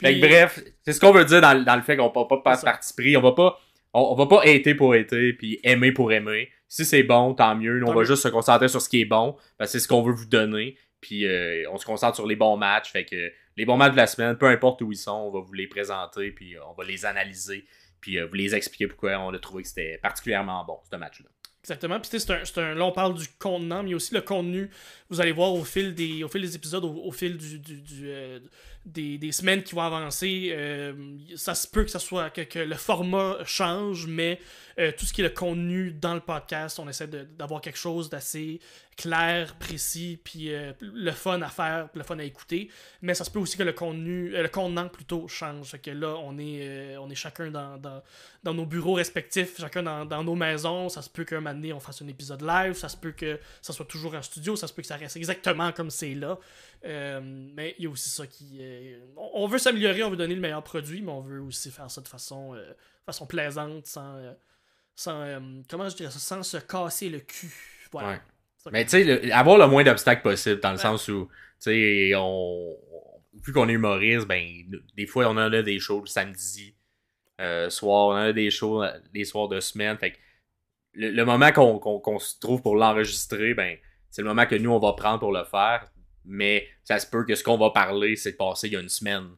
[0.00, 2.42] Fait Puis- que bref, c'est ce qu'on veut dire dans, dans le fait qu'on peut
[2.42, 2.64] pas ça.
[2.64, 3.16] parti pris.
[3.16, 3.58] On va pas,
[3.92, 6.48] on, on va pas hater pour hater puis aimer pour aimer.
[6.68, 7.78] Si c'est bon, tant mieux.
[7.78, 8.06] Nous, on Tant va mieux.
[8.06, 10.26] juste se concentrer sur ce qui est bon parce que c'est ce qu'on veut vous
[10.26, 10.76] donner.
[11.00, 12.90] Puis euh, on se concentre sur les bons matchs.
[12.90, 15.40] Fait que les bons matchs de la semaine, peu importe où ils sont, on va
[15.40, 17.64] vous les présenter puis euh, on va les analyser
[18.00, 21.26] puis euh, vous les expliquer pourquoi on a trouvé que c'était particulièrement bon ce match-là.
[21.62, 21.98] Exactement.
[21.98, 24.68] Puis c'est un, un- Là, on parle du contenant, mais aussi le contenu.
[25.08, 26.22] Vous allez voir au fil des,
[26.54, 27.38] épisodes, au, fil
[28.02, 28.38] euh,
[28.84, 30.54] des, des semaines qui vont avancer.
[31.36, 34.38] ça se peut que ça soit que le format change, mais
[34.78, 38.10] euh, tout ce qui est le contenu dans le podcast, on essaie d'avoir quelque chose
[38.10, 38.60] d'assez
[38.96, 42.70] clair, précis, puis euh, le fun à faire, le fun à écouter.
[43.02, 45.68] Mais ça se peut aussi que le contenu, euh, le contenant plutôt change.
[45.68, 48.02] Fait que là, on est, on est chacun dans, dans,
[48.42, 50.88] dans nos bureaux respectifs, chacun dans, dans nos maisons.
[50.88, 52.74] Ça se peut qu'un moment donné, on fasse un épisode live.
[52.74, 54.56] Ça se peut que ça soit toujours en studio.
[54.56, 56.38] Ça se peut que ça reste exactement comme c'est là.
[56.84, 58.60] Mais il y a aussi ça qui.
[59.16, 62.00] on veut s'améliorer, on veut donner le meilleur produit, mais on veut aussi faire ça
[62.00, 62.56] de façon,
[63.06, 64.20] façon plaisante, sans.
[64.94, 67.52] Sans euh, comment je dirais ça Sans se casser le cul.
[67.92, 68.08] Voilà.
[68.10, 68.20] Ouais.
[68.72, 70.82] Mais tu sais, avoir le moins d'obstacles possible, dans le Ouais.
[70.82, 71.28] sens où,
[71.60, 72.76] tu sais, on,
[73.34, 74.42] vu qu'on est humoriste, ben,
[74.96, 76.74] des fois, on en a des shows le samedi
[77.40, 79.98] euh, soir, on en a des shows euh, les soirs de semaine.
[79.98, 80.16] Fait que
[80.94, 83.76] le, le moment qu'on se trouve pour l'enregistrer, ben,
[84.10, 85.86] c'est le moment que nous, on va prendre pour le faire.
[86.24, 88.88] Mais ça se peut que ce qu'on va parler, c'est passé il y a une
[88.88, 89.28] semaine.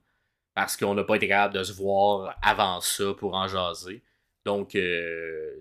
[0.55, 4.03] Parce qu'on n'a pas été capable de se voir avant ça pour en jaser.
[4.46, 5.59] Donc, euh,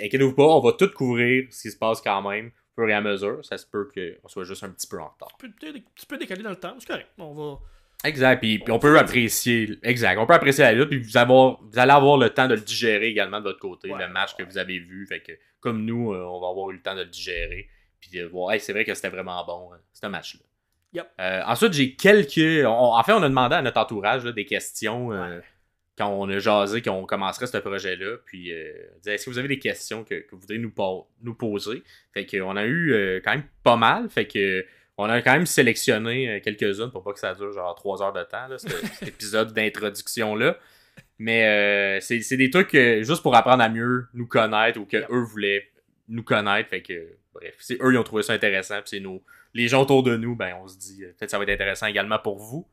[0.00, 2.92] inquiétez-vous pas, on va tout couvrir ce qui se passe quand même, au fur et
[2.94, 3.44] à mesure.
[3.44, 5.28] Ça se peut qu'on soit juste un petit peu en retard.
[5.40, 7.08] Tu peux, tu peux décaler dans le temps, c'est correct.
[7.18, 7.58] On va.
[8.04, 11.76] Exact, puis, on peut apprécier, exact, on peut apprécier la lutte, puis vous, avoir, vous
[11.80, 14.44] allez avoir le temps de le digérer également de votre côté, Ouais, le match ouais.
[14.44, 15.04] que vous avez vu.
[15.08, 18.10] Fait que, comme nous, euh, on va avoir eu le temps de le digérer, puis
[18.12, 20.40] de voir, hey, c'est vrai que c'était vraiment bon, hein, ce match-là.
[20.92, 21.08] Yep.
[21.20, 22.64] Euh, ensuite, j'ai quelques.
[22.64, 25.40] on- en fait, on a demandé à notre entourage là, des questions euh,
[25.98, 28.16] quand on a jasé qu'on commencerait ce projet-là.
[28.24, 28.72] Puis, euh,
[29.06, 31.82] est-ce que vous avez des questions que, que vous voudriez nous, po- nous poser?
[32.14, 34.08] Fait qu'on a eu euh, quand même pas mal.
[34.08, 34.64] Fait que
[34.96, 38.12] on a quand même sélectionné euh, quelques-unes pour pas que ça dure genre trois heures
[38.12, 40.56] de temps, là, ce- cet épisode d'introduction-là.
[41.18, 45.10] Mais euh, c'est des trucs juste pour apprendre à mieux nous connaître ou que Yep.
[45.10, 45.68] eux voulaient
[46.08, 46.70] nous connaître.
[46.70, 48.76] Fait que, bref, c'est eux, ils ont trouvé ça intéressant.
[48.76, 49.22] Puis c'est nos,
[49.54, 52.18] les gens autour de nous, ben, on se dit, peut-être ça va être intéressant également
[52.18, 52.66] pour vous.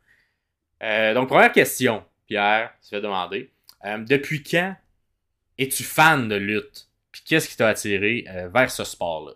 [0.81, 3.51] Donc, première question, Pierre, tu fais demander.
[3.85, 4.75] Euh, depuis quand
[5.57, 6.87] es-tu fan de lutte?
[7.11, 9.33] Puis qu'est-ce qui t'a attiré euh, vers ce sport-là?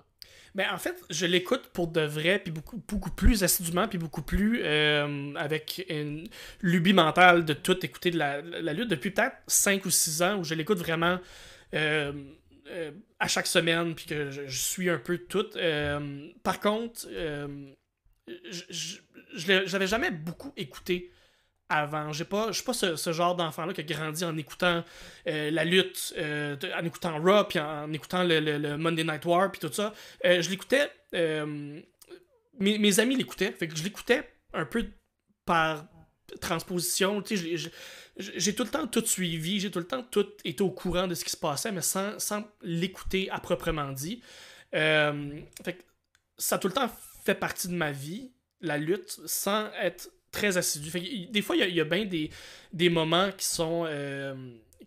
[0.56, 4.62] Mais en fait, je l'écoute pour de vrai, puis beaucoup, plus assidûment, puis beaucoup plus
[4.63, 6.28] euh, avec une
[6.62, 8.41] lubie mentale de tout écouter de la,
[8.73, 11.19] lutte depuis peut-être 5 ou 6 ans, où je l'écoute vraiment
[11.71, 15.45] à chaque semaine, puis que je, suis un peu tout.
[16.43, 18.97] Par contre, je, je,
[19.36, 21.12] je l'avais jamais beaucoup écouté
[21.69, 22.12] avant.
[22.12, 24.84] J'ai pas, je suis pas ce, ce genre d'enfant-là qui a grandi en écoutant
[25.27, 29.51] euh, la lutte, euh, en écoutant Raw, puis en, écoutant le, le- Monday Night War,
[29.51, 29.93] puis tout ça.
[30.25, 30.89] Euh, je l'écoutais.
[31.13, 34.86] mes, mes amis l'écoutaient, fait que je l'écoutais un peu
[35.45, 35.86] par
[36.41, 37.23] transposition.
[37.27, 37.69] Je je-
[38.17, 41.08] je- j'ai tout le temps tout suivi, j'ai tout le temps tout été au courant
[41.08, 44.21] de ce qui se passait, mais sans, sans l'écouter à proprement dit.
[44.71, 45.84] Fait que
[46.38, 46.89] ça a tout le temps
[47.25, 50.89] fait partie de ma vie, la lutte, sans être très assidu.
[50.89, 52.29] Fait des fois, il y a, il y a bien des,
[52.73, 54.33] des moments qui sont, euh,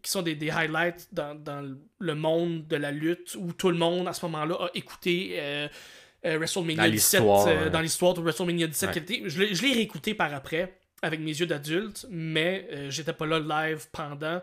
[0.03, 3.77] qui sont des, des highlights dans, dans le monde de la lutte où tout le
[3.77, 5.69] monde, à ce moment-là, a écouté euh,
[6.25, 7.71] euh, WrestleMania Dans 17 l'histoire, euh, ouais.
[7.71, 8.89] dans l'histoire de WrestleMania 17.
[8.89, 8.93] Ouais.
[8.93, 12.91] qui était- je l'ai je l'ai réécouté par après avec mes yeux d'adulte, mais euh,
[12.91, 14.41] j'étais pas là live pendant.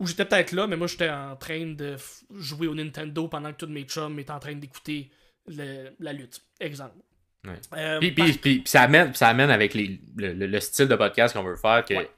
[0.00, 1.94] Ou j'étais peut-être là, mais moi j'étais en train de
[2.34, 5.10] jouer au Nintendo pendant que tous mes chums étaient en train d'écouter
[5.46, 6.40] la lutte.
[6.60, 6.96] Exemple.
[7.44, 7.54] Ouais.
[7.76, 10.86] Euh, Puis, puis, puis- puis ça, amène, ça amène avec les- le, le- le style
[10.86, 12.10] de podcast qu'on veut faire que Ouais.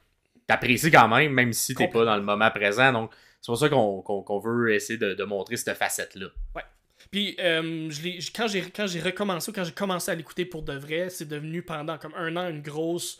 [0.47, 2.91] t'apprécies quand même, même si t'es pas dans le moment présent.
[2.93, 3.11] Donc,
[3.41, 6.27] c'est pour ça qu'on veut essayer de, de montrer cette facette-là.
[7.11, 10.63] Puis euh, je quand j'ai quand j'ai recommencé, ou quand j'ai commencé à l'écouter pour
[10.63, 13.19] de vrai, c'est devenu pendant comme un an une grosse.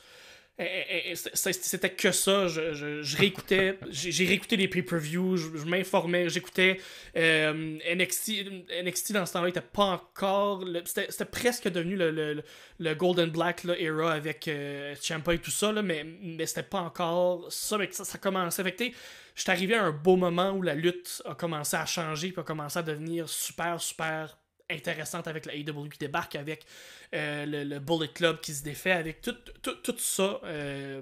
[0.58, 2.48] Eh, eh, eh, c'était- que ça.
[2.48, 3.78] Je, je- je réécoutais.
[3.90, 5.36] J'ai réécouté les pay-per-views.
[5.38, 6.30] Je, je m'informais.
[6.30, 6.80] J'écoutais
[7.18, 8.32] euh, NXT.
[8.84, 10.64] NXT dans ce temps-là était pas encore.
[10.86, 12.44] C'était presque devenu le, le,
[12.80, 14.96] le Golden Black là, era avec euh,
[15.36, 17.78] et tout ça, là, mais, mais c'était pas encore ça.
[17.78, 18.64] Mais ça, ça commençait.
[18.64, 18.78] Fait que,
[19.42, 22.44] suis arrivé à un beau moment où la lutte a commencé à changer puis a
[22.44, 24.38] commencé à devenir super, super
[24.70, 26.66] intéressante avec la AEW qui débarque, avec
[27.14, 30.40] euh, le, le Bullet Club qui se défait, avec tout, tout, tout ça.
[30.46, 31.02] euh,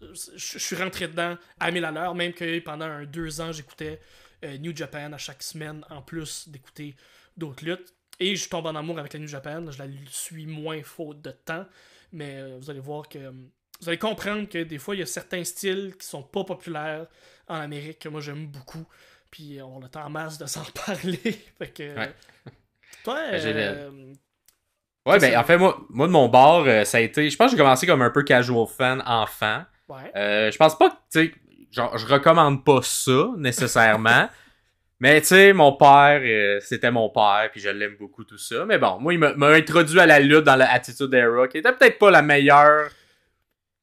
[0.00, 4.00] je suis rentré dedans à 1000 à l'heure, même que pendant un, deux ans, j'écoutais
[4.44, 6.94] euh, New Japan à chaque semaine, en plus d'écouter
[7.36, 7.94] d'autres luttes.
[8.18, 9.70] Et je tombe en amour avec la New Japan.
[9.70, 11.66] Je la suis moins faute de temps,
[12.12, 13.18] mais vous allez voir que
[13.80, 17.06] vous allez comprendre que des fois, il y a certains styles qui sont pas populaires
[17.48, 18.86] en Amérique que moi j'aime beaucoup.
[19.30, 21.16] Puis on a en masse de s'en parler.
[21.58, 21.96] fait que.
[21.96, 22.14] Ouais.
[23.04, 23.90] Toi, Ben, euh,
[25.06, 27.30] Ouais, ben en fait, moi, moi de mon bord, euh, ça a été.
[27.30, 29.62] Je pense que j'ai commencé comme un peu casual fan enfant.
[29.88, 30.12] ouais.
[30.14, 31.34] Euh, je pense pas que, tu sais,
[31.72, 34.28] genre, je recommande pas ça nécessairement.
[35.00, 38.66] mais, tu sais, mon père, euh, c'était mon père, puis je l'aime beaucoup, tout ça.
[38.66, 41.58] Mais bon, moi, il m'a- m'a introduit à la lutte dans la Attitude Era, qui
[41.58, 42.90] était peut-être pas la meilleure.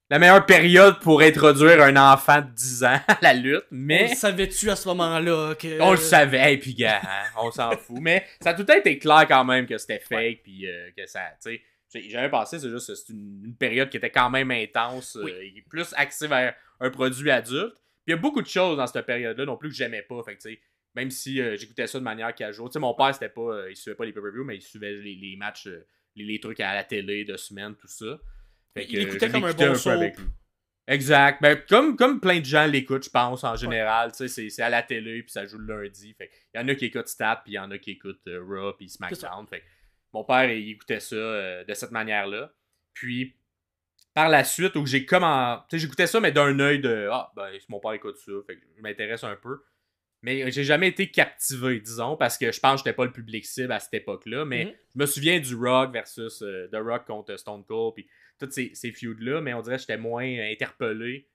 [0.09, 4.09] La meilleure période pour introduire un enfant de 10 ans à la lutte, On mais
[4.09, 5.81] le savais-tu à ce moment-là que.
[5.81, 7.97] on le savait, et puis gars, hein, on s'en fout.
[7.99, 10.91] Mais ça a tout le temps été clair quand même que c'était fake, puis euh,
[10.95, 11.61] que ça, tu sais,
[12.01, 15.23] j'ai jamais pensé, c'est juste, c'est une, une période qui était quand même intense, euh,
[15.23, 15.53] Oui.
[15.57, 17.73] et plus axée vers un produit adulte.
[17.73, 20.21] Puis il y a beaucoup de choses dans cette période-là non plus que j'aimais pas,
[20.23, 20.59] fait que tu sais,
[20.95, 23.69] même si euh, j'écoutais ça de manière casual, tu sais, mon père, c'était pas, euh,
[23.69, 26.61] il suivait pas les pay-per-view, mais il suivait les, les matchs, euh, les, les trucs
[26.61, 28.17] à la télé de semaine, tout ça.
[28.77, 29.93] Fait Il euh, écoutait comme un bon peu soap.
[29.93, 30.25] avec lui.
[30.89, 31.41] Exact.
[31.41, 34.11] Ben, comme, comme plein de gens l'écoutent, je pense, en général.
[34.13, 36.13] C'est- c'est à la télé, puis ça joue le lundi.
[36.17, 38.25] Fait il y en a qui écoutent Stat, puis il y en a qui écoutent
[38.27, 39.45] euh, Raw, puis SmackDown.
[39.47, 39.63] Fait
[40.13, 42.51] mon père, il écoutait ça euh, de cette manière-là.
[42.93, 43.35] Puis,
[44.13, 45.57] par la suite, où j'ai comment.
[45.69, 48.55] Tu sais, j'écoutais ça, mais d'un œil de Ah, ben, mon père écoute ça, fait
[48.55, 49.61] que je m'intéresse un peu.
[50.23, 53.45] Mais j'ai jamais été captivé, disons, parce que je pense que j'étais pas le public
[53.45, 54.45] cible à cette époque-là.
[54.45, 54.71] Mais Mhm.
[54.95, 58.07] je me souviens du Rock versus euh, The Rock contre Stone Cold, puis
[58.39, 61.27] tous ces, ces feuds-là, mais on dirait que j'étais moins interpellé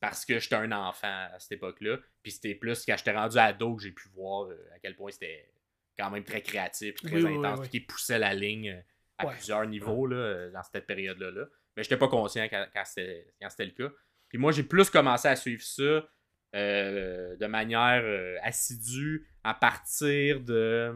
[0.00, 1.98] parce que j'étais un enfant à cette époque-là.
[2.22, 5.10] Puis c'était plus quand j'étais rendu ado que j'ai pu voir euh, à quel point
[5.10, 5.50] c'était
[5.98, 7.68] quand même très créatif, puis très Oui, intense, oui, oui.
[7.68, 8.80] puis qui poussait la ligne euh,
[9.18, 9.32] à Ouais.
[9.34, 11.30] plusieurs niveaux là, euh, dans cette période-là.
[11.30, 11.46] Là.
[11.76, 13.90] Mais j'étais pas conscient quand, quand c'était le cas.
[14.28, 16.06] Puis moi, j'ai plus commencé à suivre ça
[16.54, 20.94] euh, de manière euh, assidue à partir de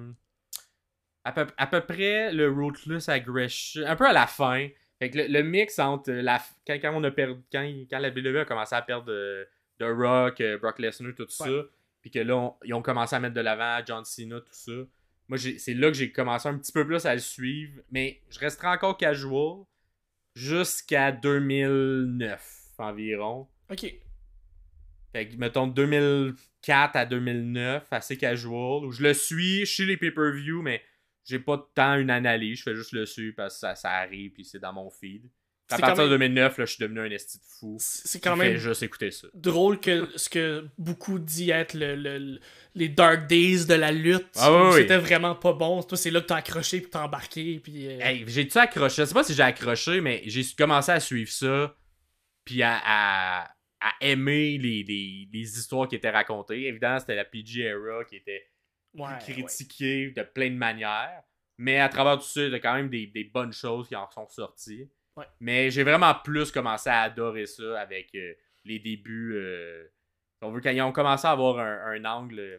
[1.24, 4.68] à peu, à peu près le Ruthless Aggression, un peu à la fin.
[5.00, 8.10] Fait que le, le mix entre la quand, quand on a perdu quand, quand la
[8.10, 9.48] WWE a commencé à perdre de,
[9.80, 11.44] de Rock, euh, Brock Lesnar, tout ça,
[12.02, 14.72] puis que là on- ils ont commencé à mettre de l'avant John Cena, tout ça.
[15.28, 18.38] Moi c'est là que j'ai commencé un petit peu plus à le suivre, mais je
[18.38, 19.64] resterai encore casual
[20.34, 23.48] jusqu'à 2009 environ.
[23.70, 23.94] Ok.
[25.12, 29.96] Fait que, mettons, 2004 à 2009, assez casual, où je le suis, je suis les
[29.96, 30.82] pay-per-view, mais
[31.24, 34.32] j'ai pas tant une analyse, je fais juste le suivre parce que ça, ça arrive,
[34.32, 35.28] puis c'est dans mon feed.
[35.72, 37.76] À partir de même- 2009, là, je suis devenu un esti de fou.
[37.78, 39.28] C'est quand fait même juste écouter ça.
[39.34, 42.40] drôle que ce que beaucoup dit être le, le- le-
[42.74, 44.26] les dark days de la lutte.
[44.34, 44.80] Ah oui, où oui.
[44.80, 45.80] C'était vraiment pas bon.
[45.84, 47.60] Toi, c'est là que t'as accroché puis t'as embarqué.
[47.62, 49.02] Puis, euh, Hey, j'ai-tu accroché?
[49.02, 51.76] Je sais pas si j'ai accroché, mais j'ai commencé à suivre ça,
[52.44, 53.44] puis à, à,
[53.80, 56.66] à aimer les, les, les histoires qui étaient racontées.
[56.66, 58.44] Évidemment, c'était la PG era qui était
[58.94, 59.18] ouais, ouais.
[59.18, 61.22] critiquée de plein de manières.
[61.58, 63.94] Mais à travers tout ça, il y a quand même des, des bonnes choses qui
[63.96, 64.90] en sont sorties.
[65.16, 65.26] Ouais.
[65.40, 68.32] Mais j'ai vraiment plus commencé à adorer ça avec euh,
[68.64, 69.34] les débuts.
[69.36, 69.86] euh,
[70.40, 72.58] on veut quand ils ont commencé à avoir un, un angle euh,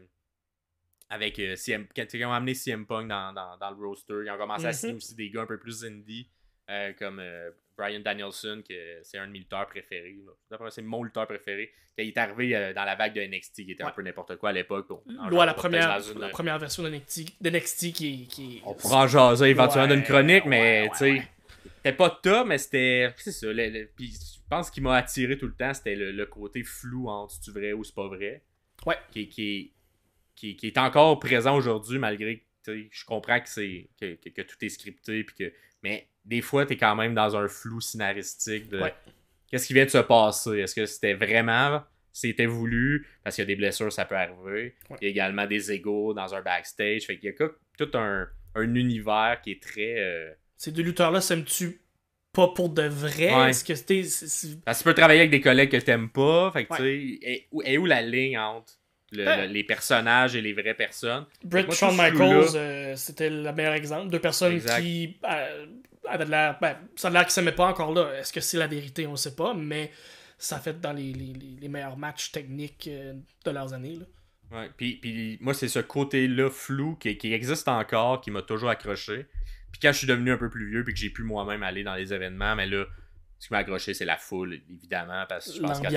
[1.10, 4.30] avec euh, CM, quand ils ont amené CM Punk dans, dans, dans le roster, ils
[4.32, 4.74] ont commencé à Mhm.
[4.74, 6.30] signer aussi des gars un peu plus indie,
[6.69, 10.15] euh, comme euh, Brian Danielson, que c'est un de mes lutteurs préférés.
[10.69, 11.71] c'est mon lutteur préféré.
[11.97, 14.38] Quand il est arrivé euh, dans la vague de NXT, qui était un peu n'importe
[14.38, 14.88] quoi à l'époque.
[15.30, 19.04] Loi, la première, une- la première version de NXT, de NXT qui, qui on pourra
[19.04, 21.28] en jaser éventuellement Ouais, d'une chronique, mais ouais, tu sais,
[21.78, 23.13] c'était pas top, mais c'était.
[23.17, 23.47] C'est ça.
[23.47, 26.63] le- le- puis je pense qu'il m'a attiré tout le temps, c'était le, le côté
[26.63, 28.43] flou entre c'est vrai ou c'est pas vrai.
[28.86, 28.95] Ouais.
[29.12, 29.74] Qui, qui,
[30.36, 34.56] qui, qui est encore présent aujourd'hui, malgré je comprends que, c'est, que, que- que tout
[34.63, 38.82] est scripté, puis que, mais des fois, t'es quand même dans un flou scénaristique de
[38.82, 38.93] Ouais.
[39.50, 40.60] qu'est-ce qui vient de se passer?
[40.60, 41.84] Est-ce que c'était vraiment.
[42.13, 44.76] C'était voulu, parce qu'il y a des blessures, ça peut arriver.
[44.89, 44.97] Ouais.
[45.02, 47.04] Il y a également des égaux dans un backstage.
[47.04, 47.47] Fait qu'il y a
[47.78, 49.95] tout un, un univers qui est très.
[49.97, 51.82] euh, Ces deux lutteurs-là s'aiment-tu
[52.34, 53.34] pas pour de vrai?
[53.34, 53.50] Ouais.
[53.52, 54.02] Est-ce que c'était.
[54.65, 56.52] Parce que tu peux travailler avec des collègues que t'aimes pas.
[56.52, 58.74] Fait que tu sais, est, est où la ligne entre
[59.12, 59.47] le- Ouais.
[59.47, 61.26] le- les personnages et les vraies personnes?
[61.43, 64.10] Brett Moi, Shawn Michaels, euh, c'était le meilleur exemple.
[64.10, 64.82] Deux personnes Exact.
[64.82, 65.65] qui euh,
[66.08, 66.58] avaient de l'air.
[66.62, 68.13] Ben, ça a l'air qu'ils s'aimaient pas encore là.
[68.19, 69.06] Est-ce que c'est la vérité?
[69.08, 69.91] On sait pas, mais
[70.38, 73.13] ça fait dans les, les- meilleurs matchs techniques euh,
[73.45, 73.95] de leurs années.
[73.95, 74.06] Là.
[74.60, 74.69] Ouais.
[74.76, 79.28] Puis, puis moi, c'est ce côté-là flou qui, qui existe encore, qui m'a toujours accroché.
[79.71, 81.84] Puis quand je suis devenu un peu plus vieux, puis que j'ai pu moi-même aller
[81.84, 82.86] dans les événements, mais là,
[83.42, 85.92] ce qui m'a accroché, c'est la foule, évidemment, parce que je pense que quand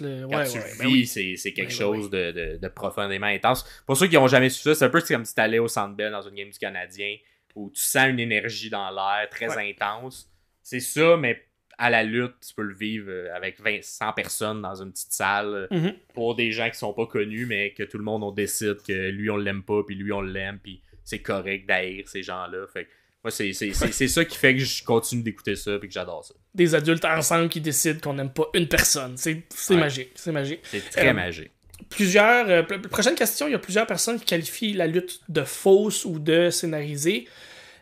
[0.00, 0.26] le.
[0.28, 1.06] quand Ouais, tu ouais, vis, ben oui.
[1.06, 3.64] c'est, c'est quelque Ben chose de, de- de profondément intense.
[3.86, 5.68] Pour ceux qui n'ont jamais su ça, c'est un peu comme si tu allais au
[5.68, 7.16] Centre Bell dans une game du Canadien
[7.54, 10.30] où tu sens une énergie dans l'air très intense.
[10.62, 11.42] C'est ça, mais
[11.78, 15.12] à la lutte, tu peux le vivre euh, avec 20, 100 personnes dans une petite
[15.12, 15.94] salle euh, Mhm.
[16.14, 19.10] pour des gens qui sont pas connus, mais que tout le monde on décide que
[19.10, 22.66] lui on l'aime pas, puis lui on l'aime, puis c'est correct d'haïr ces gens-là.
[22.72, 22.88] Fait
[23.30, 26.24] c'est, c'est, c'est, c'est ça qui fait que je continue d'écouter ça, puis que j'adore
[26.24, 26.34] ça.
[26.54, 29.16] Des adultes ensemble qui décident qu'on n'aime pas une personne.
[29.16, 29.76] C'est Ouais.
[29.76, 30.10] magique.
[30.14, 30.60] C'est magique.
[30.64, 31.50] C'est très Euh, magique.
[31.90, 32.48] plusieurs.
[32.48, 36.04] euh, pr- prochaine question, il y a plusieurs personnes qui qualifient la lutte de fausse
[36.04, 37.28] ou de scénarisée.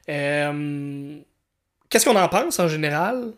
[0.09, 1.19] Euh,
[1.91, 3.33] Qu'est-ce qu'on en pense en général?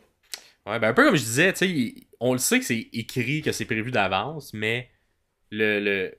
[0.67, 3.43] Ouais, ben un peu comme je disais, tu sais, on le sait que c'est écrit,
[3.43, 4.89] que c'est prévu d'avance, mais
[5.51, 6.15] le, le,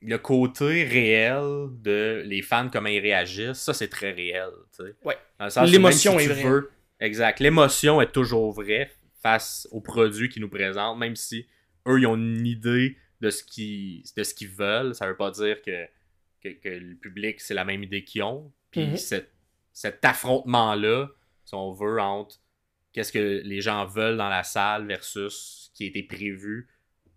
[0.00, 4.50] le côté réel de les fans, comment ils réagissent, ça c'est très réel.
[5.04, 5.16] Ouais.
[5.66, 6.42] L'émotion si est vraie.
[6.44, 7.40] veux- exact.
[7.40, 8.90] L'émotion est toujours vraie
[9.22, 11.46] face aux produits qu'ils nous présentent, même si
[11.88, 14.94] eux, ils ont une idée de ce qu'ils de ce qu'ils veulent.
[14.94, 15.86] Ça veut pas dire que,
[16.42, 18.52] que, que le public, c'est la même idée qu'ils ont.
[18.70, 18.96] Puis Mhm.
[18.96, 19.32] cet,
[19.72, 21.08] cet affrontement-là,
[21.44, 22.36] si on veut, entre
[22.92, 26.68] qu'est-ce que les gens veulent dans la salle versus ce qui a été prévu,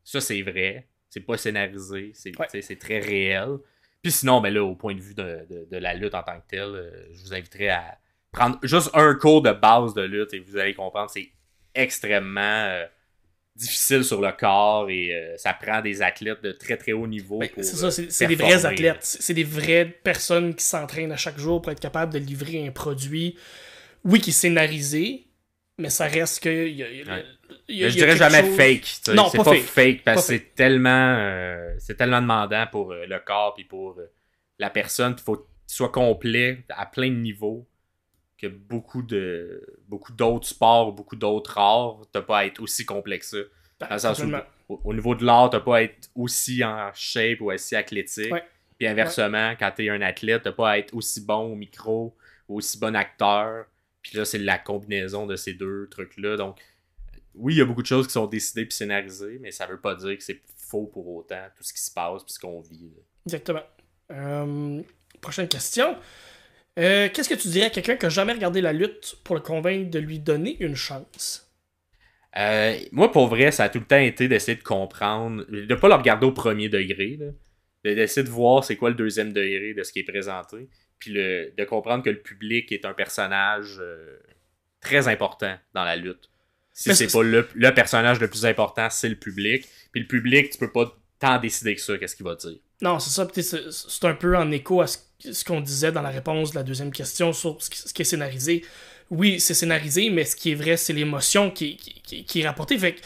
[0.03, 0.87] ça, c'est vrai.
[1.11, 2.11] C'est pas scénarisé.
[2.15, 2.47] C'est Ouais.
[2.77, 3.57] très réel.
[4.01, 6.37] Puis sinon, ben là, au point de vue de, de- de la lutte en tant
[6.39, 7.99] que telle, euh, je vous inviterai à
[8.31, 11.29] prendre juste un cours de base de lutte et vous allez comprendre, c'est
[11.75, 12.85] extrêmement euh,
[13.55, 17.39] difficile sur le corps et euh, ça prend des athlètes de très très haut niveau.
[17.39, 18.97] Ben, c'est ça, c'est des vrais athlètes.
[19.01, 22.65] C'est c'est des vraies personnes qui s'entraînent à chaque jour pour être capables de livrer
[22.65, 23.37] un produit,
[24.05, 25.27] oui, qui est scénarisé,
[25.81, 26.49] mais ça reste que.
[26.67, 27.25] il y a- il y a- Ouais.
[27.67, 29.15] il y a- Mais je dirais jamais chose- fake.
[29.15, 30.03] Non, c'est pas pas, fake.
[30.03, 34.09] parce que c'est tellement, euh, c'est tellement demandant pour euh, le corps puis pour euh,
[34.59, 35.15] la personne.
[35.17, 37.67] Il faut qu'il soit complet à plein de niveaux.
[38.37, 43.19] Que beaucoup de beaucoup d'autres sports, beaucoup d'autres arts, t'as pas à être aussi complet
[43.19, 43.37] que ça.
[43.79, 44.43] Ben, Dans le sens où, totalement.
[44.67, 48.31] au, au niveau de l'art, t'as pas à être aussi en shape ou aussi athlétique.
[48.33, 48.43] Ouais.
[48.79, 52.15] Puis inversement, quand t'es un athlète, t'as pas à être aussi bon au micro
[52.47, 53.65] ou aussi bon acteur.
[54.01, 56.37] Puis là, c'est la combinaison de ces deux trucs-là.
[56.37, 56.59] Donc,
[57.35, 59.79] oui, il y a beaucoup de choses qui sont décidées puis scénarisées, mais ça veut
[59.79, 62.61] pas dire que c'est faux pour autant, tout ce qui se passe puis ce qu'on
[62.61, 62.91] vit.
[62.95, 63.01] là.
[63.25, 63.63] Exactement.
[64.11, 64.81] Euh,
[65.21, 65.97] prochaine question.
[66.79, 69.41] Euh, Qu'est-ce que tu dirais à quelqu'un qui n'a jamais regardé la lutte pour le
[69.41, 71.51] convaincre de lui donner une chance?
[72.37, 75.89] Euh, moi, pour vrai, ça a tout le temps été d'essayer de comprendre, de pas
[75.89, 77.19] le regarder au premier degré,
[77.83, 80.69] d'essayer de voir c'est quoi le deuxième degré de ce qui est présenté,
[81.01, 84.17] puis le, de comprendre que le public est un personnage euh,
[84.79, 86.29] très important dans la lutte.
[86.71, 89.67] Si c'est pas le, le personnage le plus important, c'est le public.
[89.91, 92.57] Puis le public, tu peux pas tant décider que ça, qu'est-ce qu'il va dire.
[92.81, 93.27] Non, c'est ça.
[93.35, 96.55] C'est c'est un peu en écho à ce, ce qu'on disait dans la réponse de
[96.55, 98.63] la deuxième question sur ce qui, ce qui est scénarisé.
[99.09, 102.47] Oui, c'est scénarisé, mais ce qui est vrai, c'est l'émotion qui, qui, qui- qui est
[102.47, 102.77] rapportée.
[102.79, 103.01] Fait que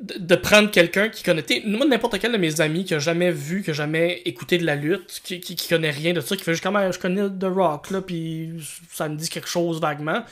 [0.00, 1.44] de, prendre quelqu'un qui connaît.
[1.66, 4.64] Moi, n'importe quel de mes amis qui a jamais vu, qui a jamais écouté de
[4.64, 6.98] la lutte, qui, qui, qui connaît rien de ça, qui fait juste comme Ah, je
[6.98, 8.52] connais The Rock, là, puis
[8.92, 10.22] ça me dit quelque chose vaguement.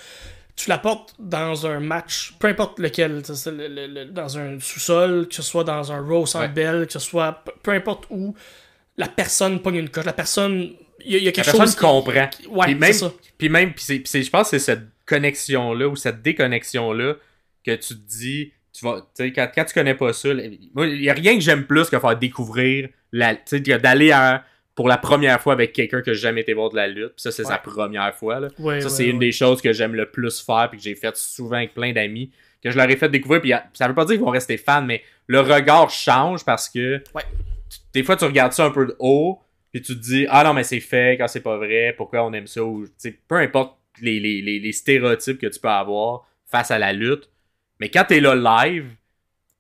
[0.55, 5.35] Tu l'apportes dans un match, peu importe lequel, le- le- le- dans un sous-sol, que
[5.35, 6.53] ce soit dans un Row Centre Ouais.
[6.53, 8.35] Bell, que ce soit peu- importe où,
[8.97, 10.05] la personne pogne une coche.
[10.07, 10.71] La personne.
[11.05, 11.75] Il y, a- il y a La quelque personne chose.
[11.75, 12.31] qui- comprend.
[12.51, 13.13] Ouais, Puis même, ça.
[13.37, 17.15] puis même, puis je pense que c'est cette, connexion-là ou cette déconnexion-là
[17.65, 21.15] que tu te dis, tu vas, quand, quand tu connais pas ça, il y a
[21.15, 24.13] rien que j'aime plus que faire découvrir, d'aller
[24.75, 27.15] pour la première fois avec quelqu'un que j'ai jamais été voir de la lutte.
[27.15, 28.41] Puis ça, c'est sa première fois.
[28.41, 28.49] Là.
[28.59, 30.95] Ouais, ça, ouais, c'est une des choses que j'aime le plus faire puis que j'ai
[30.95, 32.31] fait souvent avec plein d'amis.
[32.63, 33.41] Que je leur ai fait découvrir.
[33.41, 37.03] Puis ça veut pas dire qu'ils vont rester fans, mais le regard change parce que
[37.95, 39.41] des fois, tu regardes ça un peu de haut.
[39.73, 41.95] Puis tu te dis, ah non, mais c'est fait quand c'est pas vrai.
[41.97, 42.63] Pourquoi on aime ça?
[42.63, 42.87] Ou,
[43.29, 47.31] peu importe les, les, les, les stéréotypes que tu peux avoir face à la lutte.
[47.81, 48.91] Mais quand t'es là live,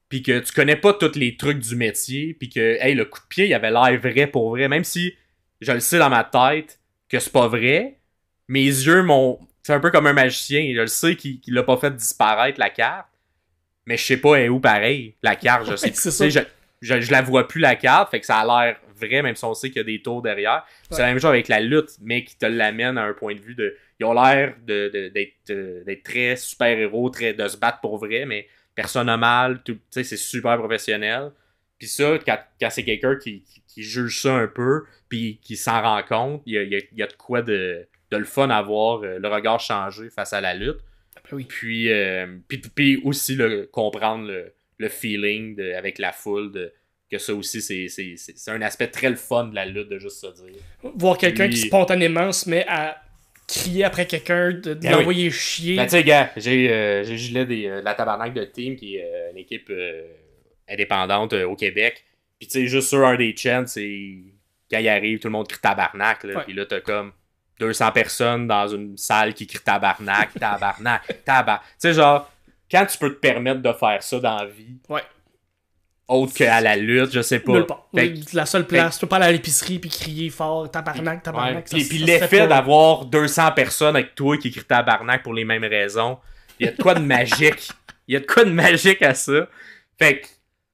[0.09, 3.20] puis que tu connais pas tous les trucs du métier, puis que, hey, le coup
[3.20, 5.14] de pied, il avait l'air vrai pour vrai, même si
[5.61, 7.98] je le sais dans ma tête que c'est pas vrai,
[8.48, 9.40] mes yeux m'ont.
[9.62, 12.61] C'est un peu comme un magicien, je le sais qu'il qu'il a pas fait disparaître
[12.61, 13.09] la carte,
[13.87, 16.31] mais je sais pas elle est où pareil, la carte, je sais Ouais, plus.
[16.31, 16.40] Je,
[16.83, 19.44] je, je la vois plus la carte, fait que ça a l'air vrai, même si
[19.44, 20.64] on sait qu'il y a des tours derrière.
[20.90, 23.40] C'est la même chose avec la lutte, mais qui te l'amène à un point de
[23.40, 23.76] vue de.
[24.00, 27.98] Ils ont l'air de- de- d'être euh, d'être très super-héros, très de se battre pour
[27.98, 31.30] vrai, mais personne n'a mal, tout- tu sais, c'est super professionnel.
[31.78, 35.56] Puis ça, quand, quand c'est quelqu'un qui, qui, qui juge ça un peu, puis qui
[35.56, 37.87] s'en rend compte, il y a, il y a- il y a de quoi de,
[38.11, 40.78] de le fun à voir, euh, le regard changer face à la lutte.
[41.32, 41.44] Oui.
[41.44, 46.72] Puis, euh, puis, puis aussi le, comprendre le, le feeling de- avec la foule, de,
[47.11, 50.27] que ça aussi, c'est, un aspect très le fun de la lutte, de juste se
[50.27, 50.61] dire.
[50.83, 53.01] Voir quelqu'un qui spontanément se met à
[53.47, 55.77] crier après quelqu'un, de, de Ben l'envoyer chier.
[55.77, 58.97] Ben, tu sais, gars, j'ai, euh, gilet des, euh, de la tabarnak de team, qui
[58.97, 60.03] est euh, une équipe euh,
[60.69, 62.05] indépendante au Québec.
[62.38, 64.19] Puis, tu sais, juste sur un des chants, c'est
[64.71, 66.25] quand il arrive, tout le monde crie tabarnak.
[66.25, 66.40] Là.
[66.40, 67.12] Puis là, t'as comme
[67.61, 71.62] 200 personnes dans une salle qui crient tabarnak, tabarnak, tabarnak.
[71.62, 72.31] Tu sais, genre,
[72.71, 75.03] quand tu peux te permettre de faire ça dans la vie, Ouais.
[76.09, 77.53] Autre qu'à la lutte, je sais pas.
[77.53, 77.88] Nulle part.
[77.95, 81.16] Fait que- la seule place, tu peux pas aller à l'épicerie puis crier fort, tabarnak,
[81.16, 81.23] Ouais.
[81.23, 81.69] tabarnak.
[81.69, 85.64] ça- Puis, puis l'effet d'avoir 200 personnes avec toi qui crient tabarnak pour les mêmes
[85.64, 86.19] raisons,
[86.61, 87.69] il y a de quoi de magique.
[88.09, 89.49] Il y a de quoi de magique à ça.
[89.99, 90.23] Fait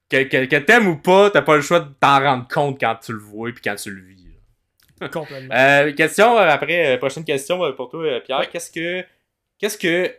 [0.09, 2.95] que, que, que, t'aimes ou pas, t'as pas le choix de t'en rendre compte quand
[3.03, 4.13] tu le vois puis quand tu le vis.
[5.11, 5.53] Complètement.
[5.53, 8.39] Euh, question euh, après, euh, prochaine question euh, pour toi, Pierre.
[8.39, 8.49] Ouais.
[8.51, 9.03] Qu'est-ce que.
[9.57, 10.13] Qu'est-ce que.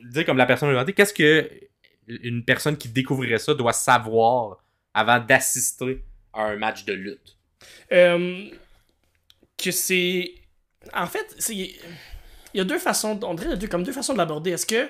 [0.00, 1.48] Dire comme la personne m'a demandé, qu'est-ce que
[2.08, 4.58] une personne qui découvrirait ça doit savoir
[4.94, 7.36] avant d'assister à un match de lutte?
[7.92, 8.48] Euh,
[9.56, 10.34] que c'est.
[10.94, 11.54] En fait, c'est.
[11.54, 11.78] Il
[12.54, 13.18] y a deux façons.
[13.22, 14.50] On dirait deux, comme deux façons de l'aborder.
[14.50, 14.88] Est-ce que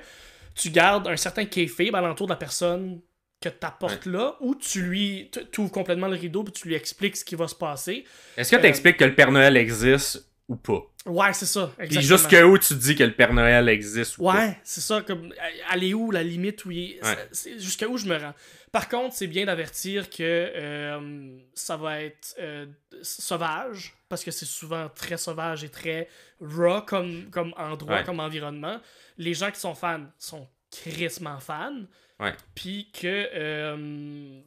[0.55, 3.01] tu gardes un certain kayfabe alentour de la personne
[3.41, 5.29] que t'apportes là, ou tu lui.
[5.33, 8.05] tu- tu ouvres complètement le rideau puis tu lui expliques ce qui va se passer?
[8.37, 10.81] Est-ce que Euh, tu expliques que le Père Noël existe ou pas?
[11.07, 11.73] Ouais, c'est ça.
[11.79, 12.53] Puis Exactement.
[12.53, 14.35] jusqu'où tu dis que le Père Noël existe ou pas?
[14.35, 15.35] Ouais, c'est ça, comme
[15.73, 17.05] elle est où la limite où il est.
[17.05, 17.29] Ouais.
[17.59, 18.35] Jusqu'à où je me rends.
[18.71, 22.67] Par contre, c'est bien d'avertir que euh, ça va être euh,
[23.03, 26.09] sauvage, parce que c'est souvent très sauvage et très
[26.41, 28.05] raw comme, comme endroit, Ouais.
[28.05, 28.81] comme environnement.
[29.19, 31.83] Les gens qui sont fans sont crissement fans.
[32.21, 32.33] Ouais.
[32.55, 34.41] Puis que euh,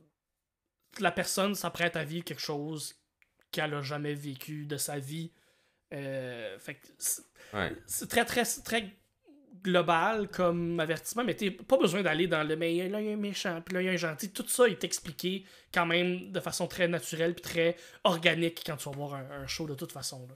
[1.00, 2.96] la personne s'apprête à vivre quelque chose
[3.52, 5.32] qu'elle a jamais vécu de sa vie.
[5.94, 7.22] Euh, fait que c'est-
[7.54, 7.72] Ouais.
[7.86, 8.92] c'est très, très, très
[9.64, 13.14] global comme avertissement, mais t'as pas besoin d'aller dans le mais là il y a
[13.14, 14.32] un méchant, puis là il y a un gentil.
[14.32, 15.44] Tout ça est expliqué
[15.74, 19.48] quand même de façon très naturelle puis très organique quand tu vas voir un, un
[19.48, 20.28] show de toute façon.
[20.28, 20.36] Là.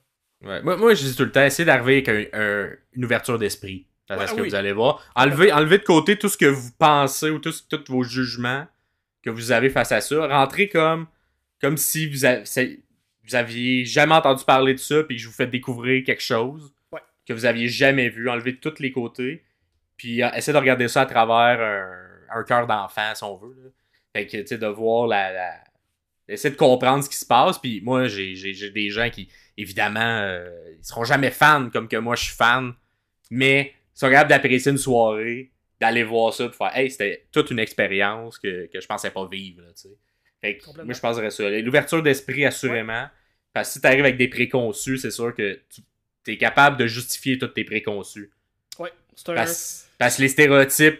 [0.50, 0.62] Ouais.
[0.64, 3.86] Moi, moi, je dis tout le temps, essayez d'arriver avec un- un- une ouverture d'esprit.
[4.10, 4.50] Ouais, ce que oui.
[4.50, 5.04] vous allez voir.
[5.16, 8.66] Enlevez, enlevez de côté tout ce que vous pensez ou tous vos jugements
[9.22, 10.26] que vous avez face à ça.
[10.28, 11.06] Rentrez comme,
[11.62, 12.80] comme si vous, a- c'est-
[13.30, 16.74] vous aviez jamais entendu parler de ça, puis que je vous fais découvrir quelque chose
[16.92, 17.00] Ouais.
[17.28, 18.30] que vous aviez jamais vu.
[18.30, 19.44] Enlevez de tous les côtés.
[19.98, 23.56] Puis euh, essayez de regarder ça à travers un, un cœur d'enfant, si on veut.
[23.64, 23.70] là.
[24.16, 25.52] Fait que, tu sais, de voir la, la...
[26.28, 27.58] Essayer de comprendre ce qui se passe.
[27.60, 28.34] Puis moi, j'ai
[28.74, 32.74] des gens qui, évidemment, euh, ils seront jamais fans comme que moi, je suis fan.
[33.32, 37.52] Mais ils sont capables d'apprécier une soirée, d'aller voir ça, puis faire Hey, c'était toute
[37.52, 39.62] une expérience que, que je pensais pas vivre.
[39.76, 39.98] Tu sais.
[40.42, 41.50] fait que moi, je penserais ça.
[41.50, 43.08] L'ouverture d'esprit, assurément.
[43.60, 45.60] Parce que si tu arrives avec des préconçus, c'est sûr que
[46.24, 48.30] tu es capable de justifier tous tes préconçus.
[48.78, 49.36] Ouais, c'est un.
[49.36, 51.00] Parce, parce que les stéréotypes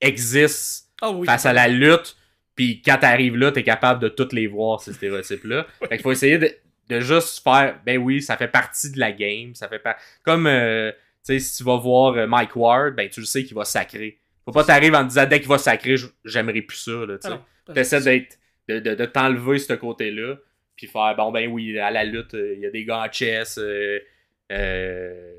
[0.00, 1.26] existent Ah oui.
[1.26, 2.16] face à la lutte,
[2.54, 5.66] puis quand t'arrives là, t'es capable de toutes les voir, ces stéréotypes-là.
[5.80, 6.50] Fait qu'il faut essayer de,
[6.88, 10.46] de juste faire, ben oui, ça fait partie de la game, ça fait pas Comme,
[10.46, 10.98] euh, tu
[11.34, 14.18] sais, si tu vas voir euh, Mike Ward, ben tu le sais qu'il va sacrer.
[14.44, 17.26] Faut pas t'arriver en te disant, dès qu'il va sacrer, j'aimerais plus ça, là, tu
[17.28, 17.72] Ah sais.
[17.74, 20.36] T'essaies d'être, de, de, de t'enlever ce côté-là,
[20.80, 23.12] puis faire, bon, ben oui, à la lutte, euh, il y a des gars en
[23.12, 23.98] chess, euh,
[24.50, 25.32] euh,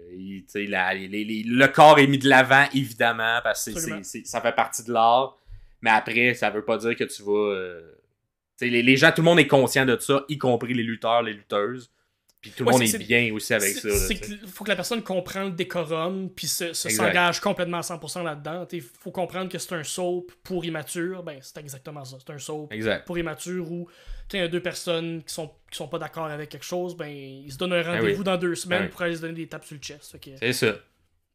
[0.68, 4.40] la- les- les- le corps est mis de l'avant, évidemment, parce que c'est- c'est- ça
[4.40, 5.38] fait partie de l'art.
[5.82, 7.80] Mais après, ça veut pas dire que tu vas.
[8.62, 11.34] les, les gens, tout le monde est conscient de ça, y compris les lutteurs, les
[11.34, 11.90] lutteuses.
[12.42, 13.90] Puis tout le Ouais, monde est bien aussi avec ça.
[14.16, 18.68] qu'il faut que la personne comprenne le décorum, puis se, s'engage complètement à 100% là-dedans.
[18.72, 21.22] Il faut comprendre que c'est un soap pour immature.
[21.22, 22.18] Ben, c'est exactement ça.
[22.26, 23.06] C'est un soap Exact.
[23.06, 23.88] pour immature où
[24.34, 27.10] il y a deux personnes qui sont, qui sont pas d'accord avec quelque chose, ben,
[27.10, 27.98] ils se donnent un Ah oui.
[28.00, 28.90] rendez-vous dans deux semaines Ah oui.
[28.92, 30.16] pour aller se donner des tapes sur le chest.
[30.40, 30.76] C'est ça.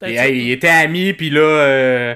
[0.07, 2.15] Et, hey, il était ami, puis là, euh,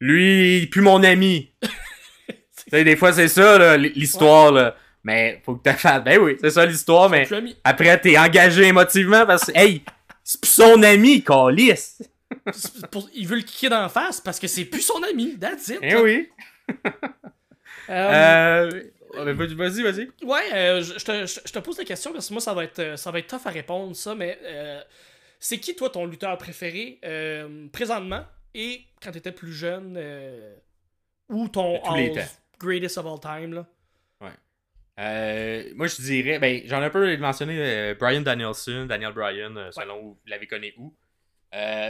[0.00, 1.52] lui, il plus mon ami.
[2.72, 4.76] des fois, c'est ça, l'histoire, là.
[5.04, 6.02] Mais faut que tu fasses.
[6.02, 7.26] Ben oui, c'est ça l'histoire, mais
[7.62, 9.82] après, t'es engagé émotivement parce que, hey,
[10.22, 11.98] c'est plus son ami, Calis.
[12.90, 15.38] Pour- il veut le kicker d'en face parce que c'est plus son ami.
[15.38, 15.78] That's it.
[15.82, 16.28] Eh oui.
[17.90, 18.70] Euh,
[19.16, 19.32] Euh.
[19.34, 20.08] Vas-y, vas-y.
[20.24, 22.78] Ouais, euh, je, te, je- te pose la question parce que moi, ça va être,
[22.80, 24.80] euh, ça va être tough à répondre, ça, mais euh,
[25.38, 28.24] c'est qui, toi, ton lutteur préféré euh, présentement
[28.54, 30.00] et quand t'étais plus jeune
[31.28, 32.26] ou ton all-
[32.58, 33.66] greatest of all time, là?
[34.98, 39.56] Euh, moi, je dirais, ben, j'en ai un peu mentionné euh, Brian Danielson, Daniel Bryan,
[39.56, 40.94] euh, selon où vous l'avez connu où.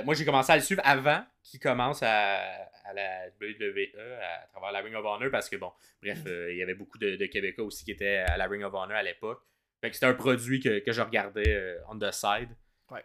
[0.04, 2.36] Moi, j'ai commencé à le suivre avant qu'il commence à,
[2.84, 6.50] à la WWE, à travers la Ring of Honor, parce que, bon, bref, Mm.
[6.50, 8.96] il y avait beaucoup de, de Québécois aussi qui étaient à la Ring of Honor
[8.96, 9.40] à l'époque.
[9.80, 12.48] Fait que c'était un produit que, que je regardais on the side,
[12.90, 13.02] Ouais.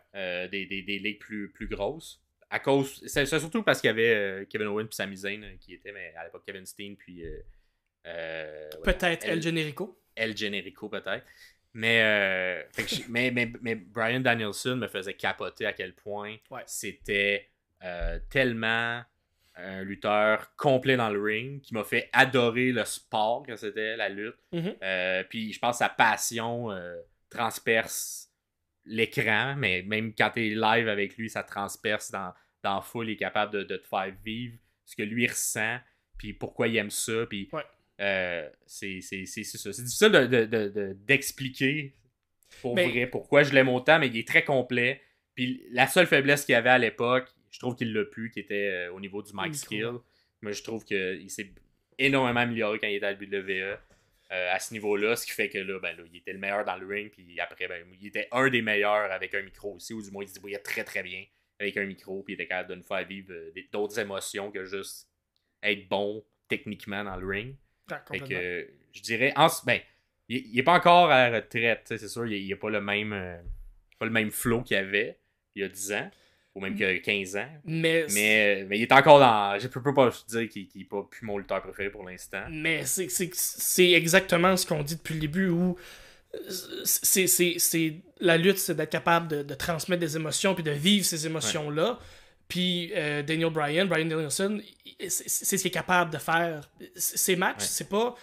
[0.50, 2.22] des, des, des ligues plus, plus grosses.
[2.50, 5.74] À cause, c'est c'est surtout parce qu'il y avait Kevin Owen puis Sami Zayn qui
[5.76, 7.24] était, mais à l'époque Kevin Steen puis
[8.10, 10.02] euh, ouais, Peut-être El- El Generico.
[10.16, 11.26] El Generico peut-être.
[11.74, 15.94] Mais, euh, fait que je- mais, mais, mais Brian Danielson me faisait capoter à quel
[15.94, 16.64] point Ouais.
[16.66, 17.50] c'était
[17.84, 19.02] euh, tellement
[19.56, 24.10] un lutteur complet dans le ring qui m'a fait adorer le sport que c'était, la
[24.10, 24.38] lutte.
[24.52, 24.76] Mhm.
[24.82, 26.70] Euh, puis je pense que sa passion
[27.30, 28.32] transperce
[28.86, 32.34] l'écran, mais même quand tu es live avec lui, ça transperce dans,
[32.64, 35.78] dans la foule, il est capable de, de te faire vivre ce que lui ressent,
[36.18, 37.64] puis pourquoi il aime ça, puis Ouais.
[38.00, 39.74] Euh, c'est ça.
[39.74, 41.96] C'est difficile de- de- de- de- d'expliquer
[42.62, 45.02] pour Mais- vrai pourquoi je l'aime autant, mais il est très complet.
[45.36, 48.70] Puis la seule faiblesse qu'il avait à l'époque, je trouve qu'il l'a pu, qui était
[48.88, 49.94] euh, au niveau du mic skill.
[50.42, 51.52] Moi, je trouve qu'il s'est
[51.98, 53.78] énormément amélioré quand il était à la WWE.
[54.32, 56.64] euh, à ce niveau-là, ce qui fait que là, ben, là, il était le meilleur
[56.64, 59.92] dans le ring, puis après, ben, il était un des meilleurs avec un micro aussi,
[59.92, 61.26] ou du moins, il se débrouillait très très bien
[61.60, 63.34] avec un micro, puis il était capable de nous faire vivre
[63.74, 65.10] d'autres émotions que juste
[65.64, 67.56] être bon techniquement dans le ring.
[68.12, 69.80] Fait que, je dirais, en, ben,
[70.28, 73.14] il, il est pas encore à la retraite, c'est sûr, il n'a pas le même
[73.14, 73.38] euh,
[74.00, 75.18] pas le même flow qu'il avait
[75.56, 76.12] il y a 10 ans,
[76.56, 77.48] ou même que 15 ans.
[77.66, 79.60] Mais, Mais, mais il est encore dans.
[79.60, 82.44] Je peux, peux pas dire qu'il n'est pas plus mon lutteur préféré pour l'instant.
[82.50, 85.76] Mais c'est- exactement ce qu'on dit depuis le début où
[86.86, 91.26] c'est la lutte, c'est d'être capable de, de transmettre des émotions puis de vivre ces
[91.26, 92.00] émotions-là.
[92.50, 94.60] Puis euh, Daniel Bryan, Brian Danielson,
[95.08, 96.70] c'est ce qu'il est capable de faire.
[96.96, 97.66] Ces matchs, Ouais.
[97.70, 98.16] c'est pas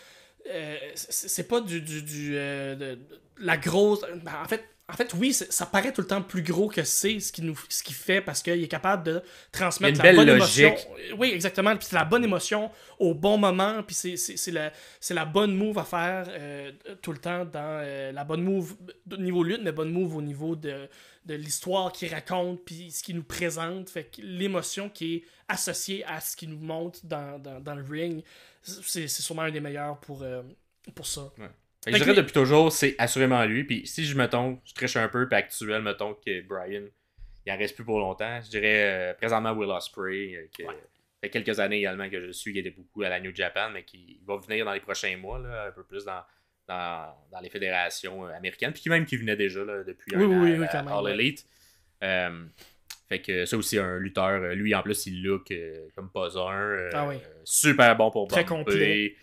[0.50, 4.02] euh, c'est pas du, du, du, euh, de- de- la grosse.
[4.22, 4.64] ben, en fait.
[4.88, 7.58] En fait, oui, ça paraît tout le temps plus gros que c'est ce qui nous
[7.68, 9.20] ce qu'il fait parce qu'il est capable de
[9.50, 10.70] transmettre la bonne belle émotion.
[10.70, 10.88] logique.
[11.18, 11.76] Oui, exactement.
[11.76, 12.70] Puis c'est la bonne émotion
[13.00, 13.82] au bon moment.
[13.82, 14.72] Puis c'est- la,
[15.10, 16.70] la bonne move à faire euh,
[17.02, 18.76] tout le temps dans euh, la bonne move
[19.10, 20.88] au niveau lutte, mais bonne move au niveau de,
[21.24, 23.90] de l'histoire qu'il raconte, puis ce qu'il nous présente.
[23.90, 27.82] Fait que l'émotion qui est associée à ce qu'il nous montre dans, dans, dans le
[27.82, 28.22] ring,
[28.62, 30.42] c'est c'est sûrement un des meilleurs pour, euh,
[30.94, 31.32] pour ça.
[31.86, 33.62] Fait que Fait je dirais depuis toujours, c'est assurément lui.
[33.64, 36.82] Puis si je mettons, je triche un peu, puis actuel, mettons que Brian,
[37.46, 38.40] il en reste plus pour longtemps.
[38.44, 40.74] Je dirais euh, présentement Will Ospreay, euh, qui Ouais.
[41.20, 43.84] fait quelques années également que je suis, qui était beaucoup à la New Japan, mais
[43.84, 46.22] qui va venir dans les prochains mois, là, un peu plus dans,
[46.66, 50.24] dans, dans les fédérations euh, américaines, puis qui même qui venait déjà là, depuis Oui,
[50.24, 51.08] un oui, an oui, à même, All.
[51.12, 51.46] Elite.
[52.02, 52.44] Euh,
[53.08, 55.54] fait que ça aussi, un lutteur, lui en plus, il look
[55.94, 56.90] comme pas un.
[56.92, 57.14] Ah oui.
[57.44, 59.14] Super bon pour Très complet.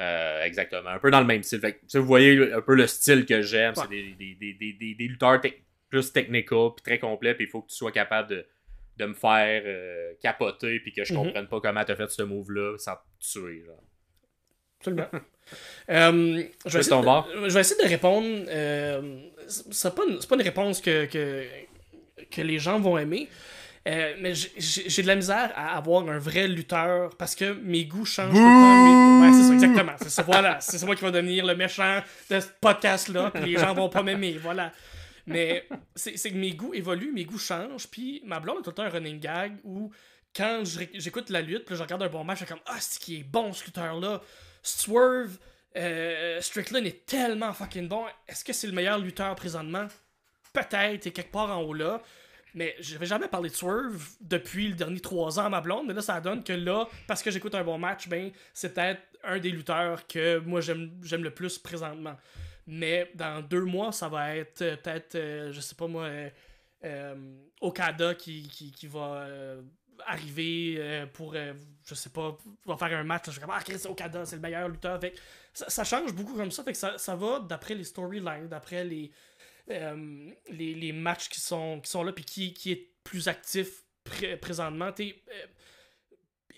[0.00, 0.90] Euh, exactement.
[0.90, 1.60] Un peu dans le même style.
[1.60, 3.74] Fait que, vous voyez un peu le style que j'aime.
[3.76, 3.82] Ouais.
[3.82, 5.40] C'est des, des, des, des, lutteurs
[5.88, 8.46] plus technical, puis très complets, puis il faut que tu sois capable de,
[8.98, 11.24] de me faire euh, capoter, puis que je Mhm.
[11.24, 13.64] comprenne pas comment tu as fait ce move-là sans te tuer.
[13.64, 13.82] Genre.
[14.80, 15.08] Absolument.
[15.88, 17.26] Euh, je, vais ton bord?
[17.34, 18.26] je vais essayer de répondre.
[19.48, 21.46] c'est pas, pas une réponse que, que,
[22.30, 23.30] que les gens vont aimer.
[23.86, 28.04] Euh, mais j'ai- de la misère à avoir un vrai lutteur parce que mes goûts
[28.04, 29.20] changent tout le temps.
[29.22, 29.92] Ouais, c'est ça, exactement.
[30.00, 30.60] C'est ça, voilà.
[30.60, 33.30] C'est moi qui va devenir le méchant de ce podcast-là.
[33.32, 34.38] Puis les gens vont pas m'aimer.
[34.42, 34.72] Voilà.
[35.26, 37.86] Mais c'est que mes goûts évoluent, mes goûts changent.
[37.88, 39.90] Puis ma blonde a tout le temps un running gag où
[40.36, 40.62] quand
[40.94, 43.16] j'écoute la lutte, puis je regarde un bon match, je suis comme Ah, c'est qui
[43.20, 44.20] est bon ce lutteur-là?
[44.62, 45.38] Swerve,
[45.76, 48.04] euh, Strickland est tellement fucking bon.
[48.26, 49.86] Est-ce que c'est le meilleur lutteur présentement?
[50.52, 52.00] Peut-être, et quelque part en haut là.
[52.54, 55.86] Mais je vais jamais parler de Swerve depuis le dernier trois ans à ma blonde.
[55.86, 59.02] Mais là, ça donne que là, parce que j'écoute un bon match, ben, c'est peut-être
[59.24, 62.16] un des lutteurs que moi j'aime le plus présentement.
[62.66, 66.28] Mais dans deux mois, ça va être euh, peut-être, euh, je sais pas moi, euh,
[66.84, 67.14] euh,
[67.62, 69.26] Okada qui, qui, qui va
[70.06, 73.26] arriver pour, je sais pas, va faire un match.
[73.26, 75.00] là, Je comme, ah, Chris Okada, c'est le meilleur lutteur.
[75.52, 76.62] Ça change beaucoup comme ça.
[76.62, 79.10] Fait que ça, ça va d'après les storylines, d'après les,
[79.70, 83.68] euh, les, les matchs qui sont, qui sont là, puis qui, qui est plus actif
[84.04, 84.92] pré- présentement.
[84.92, 85.46] T'es, euh,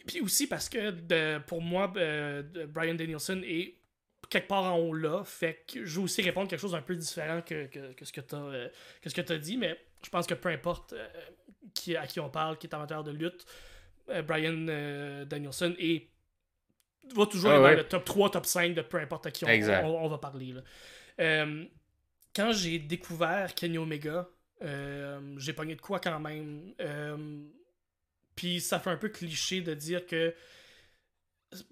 [0.07, 3.77] puis aussi parce que de- pour moi, euh, Brian Danielson est
[4.29, 5.23] quelque part en haut là.
[5.25, 8.13] Fait que je vais aussi répondre quelque chose d'un peu différent que, que, que ce
[8.13, 8.21] que
[9.23, 9.57] tu as, dit.
[9.57, 11.09] Mais je pense que peu importe euh,
[11.75, 13.45] qui, à qui on parle, qui est amateur de lutte,
[14.27, 16.09] Brian Danielson est,
[17.15, 17.71] va toujours Ah être ouais.
[17.77, 19.85] dans le top 3, top 5 de peu importe à qui on, Exact.
[19.85, 20.53] on- on va parler.
[20.53, 20.63] là.
[22.35, 24.29] Quand j'ai découvert Kenny Omega,
[24.63, 26.75] euh, j'ai pogné de quoi quand même.
[26.81, 27.45] Euh,
[28.37, 30.35] puis ça fait un peu cliché de dire que.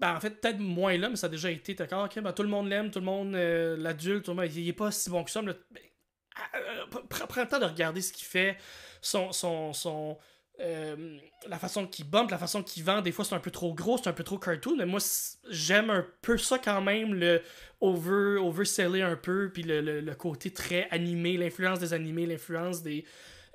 [0.01, 1.75] Ben, en fait, peut-être moins là, mais ça a déjà été.
[1.75, 4.53] D'accord, ok, ben, tout le monde l'aime, tout le monde euh, l'adulte, tout le monde,
[4.53, 5.41] il est pas si bon que ça.
[5.43, 8.57] Mais, euh, prends le temps de regarder ce qu'il fait,
[9.01, 9.33] son.
[9.33, 10.19] son, son
[10.61, 13.75] euh, la façon qu'il bump, la façon qu'il vend, des fois c'est un peu trop
[13.75, 15.01] gros, c'est un peu trop cartoon, mais moi
[15.51, 17.41] j'aime un peu ça quand même, le
[17.81, 22.83] over, overseller un peu, puis le, le- le côté très animé, l'influence des animés, l'influence
[22.83, 23.05] des,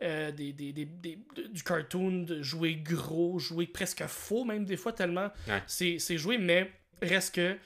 [0.01, 4.64] euh, des, des- des- des- de- du cartoon, de jouer gros, jouer presque faux, même
[4.66, 5.62] des fois, tellement Ouais.
[5.68, 7.58] c'est c'est joué, mais reste que.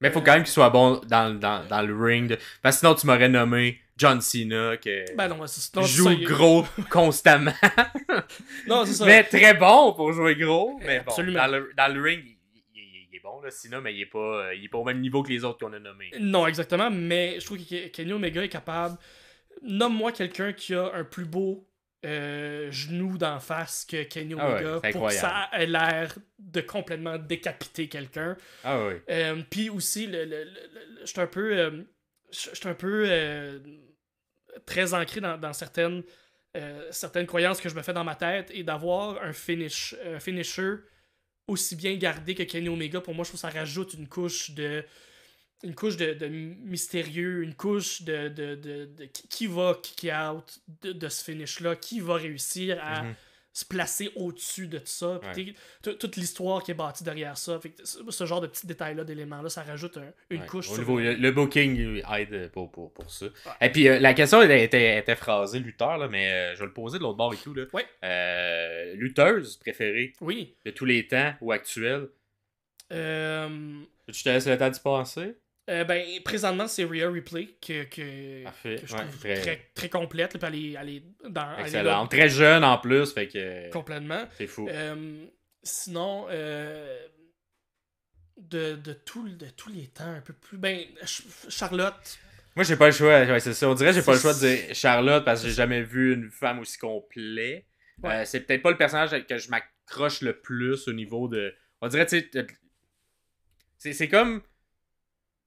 [0.00, 2.28] Mais il faut quand même qu'il soit bon dans, dans, dans le ring.
[2.28, 6.14] de- Parce que sinon, tu m'aurais nommé John Cena, qui Ben non, non, joue ça,
[6.24, 7.52] gros constamment.
[8.66, 9.06] Non, c'est ça.
[9.06, 10.78] mais très bon pour jouer gros.
[10.84, 13.94] Mais bon, dans le, dans le ring, il, il- il est bon, là, Cena, mais
[13.94, 15.78] il est, pas, euh, il est pas au même niveau que les autres qu'on a
[15.78, 16.10] nommés.
[16.20, 18.96] Non, exactement, mais je trouve que Kenny Omega est capable.
[19.62, 21.68] Nomme-moi quelqu'un qui a un plus beau
[22.04, 27.16] euh, genou d'en face que Kenny Ah Omega pour que ça ait l'air de complètement
[27.16, 28.36] décapiter quelqu'un.
[28.64, 28.94] Ah oui.
[29.10, 31.56] Euh, Puis aussi, le, le, le- le- je suis un peu.
[31.56, 31.70] euh,
[32.64, 33.04] un peu
[34.66, 36.02] très ancré dans, certaines,
[36.56, 40.20] euh, certaines croyances que je me fais dans ma tête et d'avoir un, finish, un
[40.20, 40.74] finisher
[41.48, 44.50] aussi bien gardé que Kenny Omega, pour moi, je trouve que ça rajoute une couche
[44.52, 44.84] de.
[45.64, 48.88] Une couche de, mystérieux, une couche de,
[49.28, 53.14] qui- va kick out de, de ce finish-là, qui va réussir à Mhm.
[53.54, 55.20] Se placer au-dessus de tout ça.
[55.34, 55.54] Puis
[55.86, 55.94] Ouais.
[55.96, 57.60] toute l'histoire qui est bâtie derrière ça.
[57.60, 60.46] Fait que ce genre de petits détails-là, d'éléments-là, ça rajoute un- une Ouais.
[60.46, 63.26] couche Au sur niveau, le- le, booking aide pour, pour, pour ça.
[63.60, 66.66] Et puis euh, la question elle était, était phrasée lutteur, là, mais euh, je vais
[66.66, 67.52] le poser de l'autre bord et tout.
[67.52, 67.64] Là.
[68.04, 70.56] Euh, lutteuse préférée Oui.
[70.64, 72.08] de tous les temps ou actuelle?
[72.92, 73.48] Euh,
[74.12, 75.34] Tu te laisses le temps d'y penser?
[75.70, 78.76] Euh, ben, présentement, c'est Rhea Replay que, que, Parfait.
[78.80, 80.38] que je Ouais, trouve très- très, très complète.
[80.38, 82.06] puis elle est, elle est dans, elle est Excellent.
[82.08, 84.26] Très jeune en plus, fait que complètement.
[84.36, 84.66] c'est fou.
[84.68, 85.24] Euh,
[85.62, 86.98] sinon, euh,
[88.36, 90.58] de, de, tout, de tous les temps, un peu plus.
[90.58, 92.18] Ben, Ch- Charlotte.
[92.56, 93.20] Moi, j'ai pas le choix.
[93.22, 93.68] Ouais, c'est ça.
[93.68, 96.12] On dirait que j'ai pas le choix de dire Charlotte parce que j'ai jamais vu
[96.14, 97.64] une femme aussi complète.
[98.02, 98.12] Ouais.
[98.14, 101.54] Euh, c'est peut-être pas le personnage que je m'accroche le plus au niveau de.
[101.80, 102.28] On dirait, tu
[103.78, 103.92] sais.
[103.92, 104.42] c'est comme.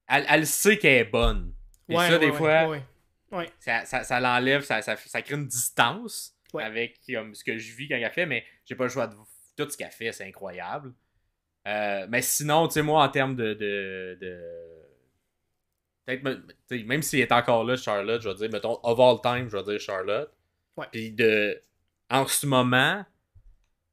[0.08, 1.52] Elle, elle sait qu'elle est bonne.
[1.88, 4.80] Et Ouais, ça, des ouais, fois, ouais, ça, ça, ça l'enlève, ça,
[5.22, 8.84] crée une distance avec comme, ce que je vis quand elle fait, mais j'ai pas
[8.84, 9.14] le choix de.
[9.56, 10.92] Tout ce qu'elle fait, c'est incroyable.
[11.66, 13.54] Euh, mais sinon, tu sais, moi, en termes de.
[13.54, 14.82] de, de-
[16.04, 19.56] Peut-être, même s'il est encore là, Charlotte, je vais dire, mettons, of all time, je
[19.56, 20.30] vais dire Charlotte.
[20.92, 21.60] Puis de.
[22.10, 23.04] En ce moment,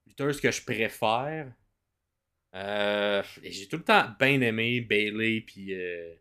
[0.06, 1.52] lutteuse que je préfère.
[2.56, 6.14] Euh, et j'ai tout le temps bien aimé Bailey puis euh,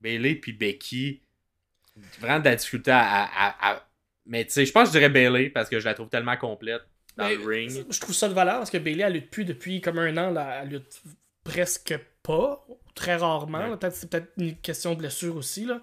[0.00, 1.22] Bailey puis Becky.
[2.20, 3.24] Vraiment de la difficulté à.
[3.24, 3.88] à- à-
[4.26, 6.36] Mais tu sais, je pense que je dirais Bailey parce que je la trouve tellement
[6.36, 6.82] complète
[7.16, 7.70] dans le ring.
[7.90, 10.30] Je trouve ça de valeur parce que Bailey, elle lutte plus depuis comme un an.
[10.30, 11.02] Là, elle lutte
[11.44, 13.58] presque pas, très rarement.
[13.58, 13.70] Ouais.
[13.70, 13.76] là.
[13.76, 15.64] Peut-être c'est peut-être une question de blessure aussi.
[15.66, 15.82] Là.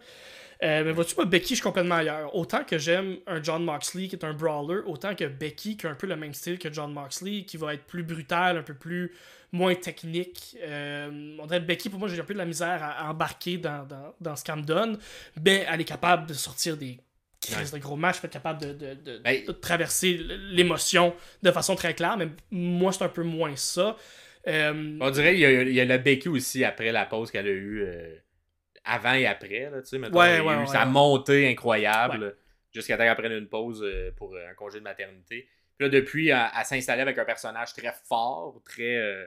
[0.62, 2.36] Euh, mais vois-tu, moi, Becky, je suis complètement ailleurs.
[2.36, 5.92] Autant que j'aime un John Moxley qui est un brawler, autant que Becky qui a
[5.92, 8.74] un peu le même style que John Moxley, qui va être plus brutal, un peu
[8.74, 9.14] plus
[9.54, 10.58] moins technique.
[10.62, 13.86] Euh, on dirait Becky, pour moi, j'ai un peu de la misère à, embarquer dans,
[13.86, 14.98] dans, dans ce qu'elle me donne.
[15.46, 17.00] Mais elle est capable de sortir des
[17.42, 17.80] crises Ouais.
[17.80, 20.18] de gros matchs, elle est capable de, de, de- Ben- de traverser
[20.52, 23.96] l'émotion de façon très claire, mais moi, c'est un peu moins ça.
[24.48, 27.50] Euh, On dirait qu'il y, y a la Becky aussi après la pause qu'elle a
[27.50, 28.16] eue euh,
[28.90, 29.70] avant et après.
[29.70, 30.92] Là, tu sais, mettons, Ouais, il y a ouais, eu ouais, sa ouais.
[30.92, 32.36] montée incroyable
[32.74, 35.48] jusqu'à temps qu'elle prenne une pause euh, pour euh, un congé de maternité.
[35.78, 39.26] Puis là, depuis, elle, elle s'installait avec un personnage très fort, très, euh,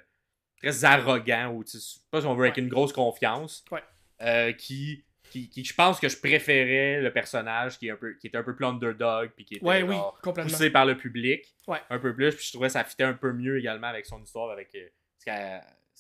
[0.59, 2.63] très arrogant, ou tu sais, je sais pas si on veut avec Ouais.
[2.63, 3.83] une grosse confiance, Ouais.
[4.23, 8.13] euh, qui, qui, qui- je pense que je préférais le personnage qui est un peu,
[8.21, 11.55] qui était un peu plus underdog, puis qui était ouais, oui, poussé par le public
[11.67, 11.79] Ouais.
[11.89, 12.35] un peu plus.
[12.37, 14.87] Puis je trouvais que ça fitait un peu mieux également avec son histoire, avec euh,
[15.19, 15.25] ce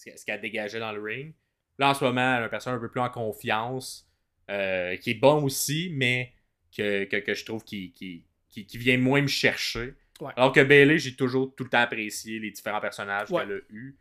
[0.05, 1.33] qu'elle qu'elle dégageait dans le ring.
[1.79, 4.09] Là, en ce moment, elle a un personnage un peu plus en confiance.
[4.51, 6.33] euh, qui est bon aussi, mais
[6.77, 9.95] que, que, que je trouve qui, qui, qui, qui vient moins me chercher.
[10.21, 10.33] Ouais.
[10.37, 13.41] Alors que Bailey, j'ai toujours tout le temps apprécié les différents personnages Ouais.
[13.47, 13.97] qu'elle a eus.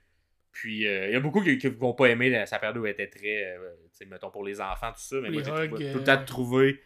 [0.51, 2.85] Puis euh, il y a beaucoup qui ne vont pas aimer la- sa période où
[2.85, 3.69] elle était très, euh,
[4.07, 6.81] mettons pour les enfants, tout ça, mais Les moi j'ai tout le temps trouvé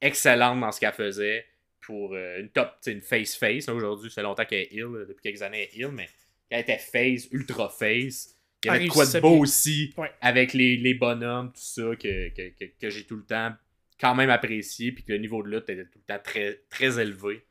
[0.00, 1.46] excellente dans ce qu'elle faisait
[1.80, 3.68] pour une top, une face-face.
[3.68, 6.08] Aujourd'hui, ça fait longtemps qu'elle est ill, depuis quelques années elle est ill, mais
[6.50, 9.40] elle était face, ultra face, il y avait Elle de quoi de beau bien.
[9.42, 10.10] aussi Ouais.
[10.20, 13.52] avec les, les bonhommes, tout ça, que, que, que, que j'ai tout le temps
[14.00, 17.00] quand même apprécié, puis que le niveau de lutte était tout le temps très, très
[17.00, 17.44] élevé.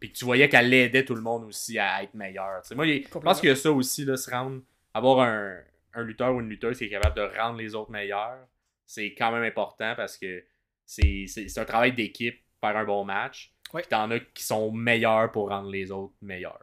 [0.00, 2.60] Puis que tu voyais qu'elle aidait tout le monde aussi à être meilleur.
[2.76, 4.60] Moi, je pense qu'il y a ça aussi, là, se rendre,
[4.94, 5.56] avoir un,
[5.94, 8.38] un lutteur ou une lutteuse qui est capable de rendre les autres meilleurs,
[8.86, 10.44] c'est quand même important parce que
[10.86, 13.52] c'est un travail d'équipe, faire un bon match.
[13.74, 13.82] Ouais.
[13.82, 16.62] Puis t'en as qui sont meilleurs pour rendre les autres meilleurs.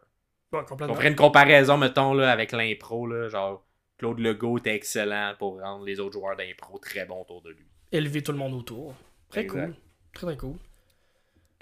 [0.54, 3.65] Ouais, On ferait une comparaison, mettons, là, avec l'impro, genre
[3.98, 7.66] Claude Legault était excellent pour rendre les autres joueurs d'impro très bons autour de lui.
[7.92, 8.94] Élever tout le monde autour.
[9.30, 9.66] Très Exact.
[9.68, 9.76] cool.
[10.14, 10.56] Très, très cool.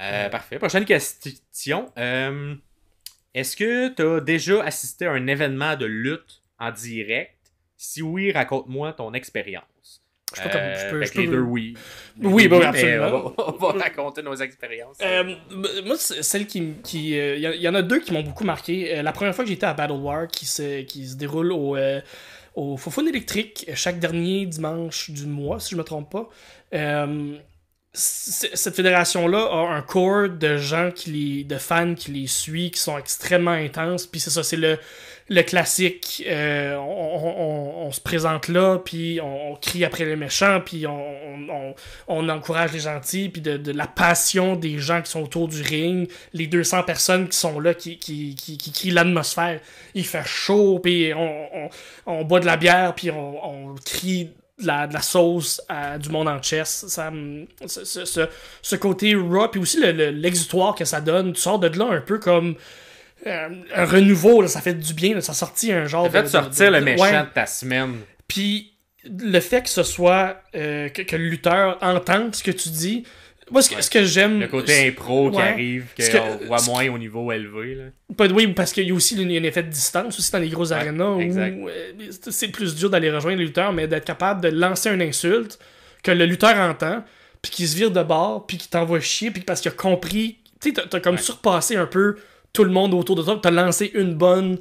[0.01, 0.57] Euh, Parfait.
[0.57, 1.91] Prochaine question.
[1.97, 2.55] Euh,
[3.33, 7.53] Est-ce que tu as déjà assisté à un événement de lutte en direct?
[7.77, 9.63] Si oui, raconte-moi ton expérience.
[10.35, 11.73] Je peux comme- je peux- fait je que les peux- deux, oui.
[12.21, 13.33] Oui, bah oui, mais absolument.
[13.37, 14.97] On va, on va raconter nos expériences.
[15.01, 15.33] Euh,
[15.85, 16.73] moi, celle qui.
[16.83, 18.97] qui euh, y, en a deux qui m'ont beaucoup marqué.
[18.97, 21.75] Euh, la première fois que j'étais à Battle War, qui se, qui se déroule au,
[21.75, 22.01] euh,
[22.55, 26.29] au Fofone électrique, euh, chaque dernier dimanche du mois, si je me trompe pas.
[26.75, 27.35] Euh,
[27.95, 32.79] cette fédération-là a un corps de gens, qui les, de fans qui les suit, qui
[32.79, 34.07] sont extrêmement intenses.
[34.07, 34.79] Puis c'est ça, c'est le,
[35.29, 36.23] le classique.
[36.27, 42.79] euh, on, se présente là, puis on, crie après les méchants, puis on, encourage les
[42.79, 47.27] gentils, puis de, la passion des gens qui sont autour du ring, les 200 personnes
[47.29, 49.59] qui sont là, qui, qui, qui, qui crient l'atmosphère.
[49.93, 51.13] Il fait chaud, puis
[52.05, 56.41] on, boit de la bière, puis on, crie de la, sauce à du monde en
[56.41, 56.85] chess.
[57.65, 61.85] Ce, côté raw, puis aussi le- le- l'exutoire que ça donne, tu sors de là
[61.85, 62.55] un peu comme
[63.27, 66.23] euh, un renouveau, là, ça fait du bien, là, ça sortit un genre Ça fait
[66.23, 67.21] de- sortir de- le méchant ouais.
[67.21, 67.95] de ta semaine.
[68.27, 68.73] Puis
[69.05, 73.03] le fait que ce soit euh, que, que le lutteur entende ce que tu dis,
[73.51, 73.81] moi ce que, Ouais.
[73.81, 75.43] ce que j'aime, Le côté impro qui Ouais.
[75.43, 77.75] arrive, que- qu'on voit moins au niveau élevé.
[77.75, 77.83] Là.
[78.15, 80.49] pas de oui, parce qu'il y a aussi un effet de distance aussi dans les
[80.49, 81.19] grosses arénas où
[81.69, 81.91] euh,
[82.29, 85.59] c'est plus dur d'aller rejoindre le lutteur, mais d'être capable de lancer une insulte
[86.03, 87.03] que le lutteur entend,
[87.41, 90.37] puis qu'il se vire de bord, puis qu'il t'envoie chier, puis parce qu'il a compris,
[90.61, 92.15] tu sais, t'as- comme surpassé un peu
[92.53, 94.59] tout le monde autour de toi, t'as lancé une bonne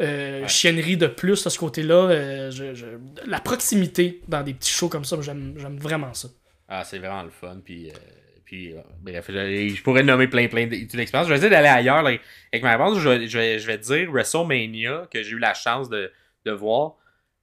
[0.00, 0.48] euh, Ouais.
[0.48, 1.94] chiennerie de plus de ce côté-là.
[2.10, 2.86] euh, je- je-
[3.26, 6.28] la proximité dans des petits shows comme ça, j'aime vraiment ça.
[6.68, 7.60] Ah, c'est vraiment le fun.
[7.64, 7.94] Puis, euh,
[8.44, 11.26] puis bref, je, je pourrais nommer plein, plein d'expériences.
[11.28, 12.10] Je vais essayer d'aller ailleurs là,
[12.52, 12.98] avec ma réponse.
[12.98, 16.10] Je, vais- je, vais, dire WrestleMania, que j'ai eu la chance de,
[16.44, 16.94] de voir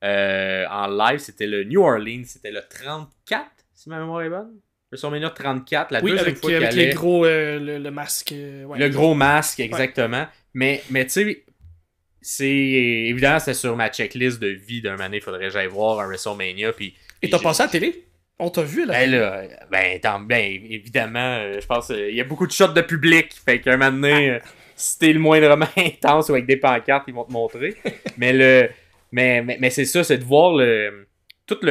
[0.04, 1.20] en live.
[1.20, 2.24] C'était le New Orleans.
[2.26, 4.52] C'était le 34, si ma mémoire est bonne.
[4.92, 6.86] WrestleMania 34, la Oui, deuxième avec, fois avec allait.
[6.88, 8.32] les gros, euh, le, le masque.
[8.34, 8.80] euh, ouais.
[8.80, 10.28] Le gros masque, exactement.
[10.54, 11.44] Mais, mais tu sais,
[12.22, 15.18] c'est évidemment, c'est sur ma checklist de vie d'un année.
[15.18, 16.74] Il faudrait que j'aille voir un WrestleMania.
[16.74, 18.06] Puis, Et t'as passé à la télé?
[18.38, 18.94] On t'a vu là?
[18.94, 22.52] Ben là, ben, tant, ben évidemment, euh, je pense euh, il y a beaucoup de
[22.52, 23.32] shots de public.
[23.46, 24.40] Fait qu'un moment donné, euh,
[24.76, 27.76] si t'es le moindrement intense ou avec des pancartes, ils vont te montrer.
[28.18, 28.70] mais le
[29.12, 31.08] mais, mais, mais c'est ça, c'est de voir le
[31.56, 31.64] toute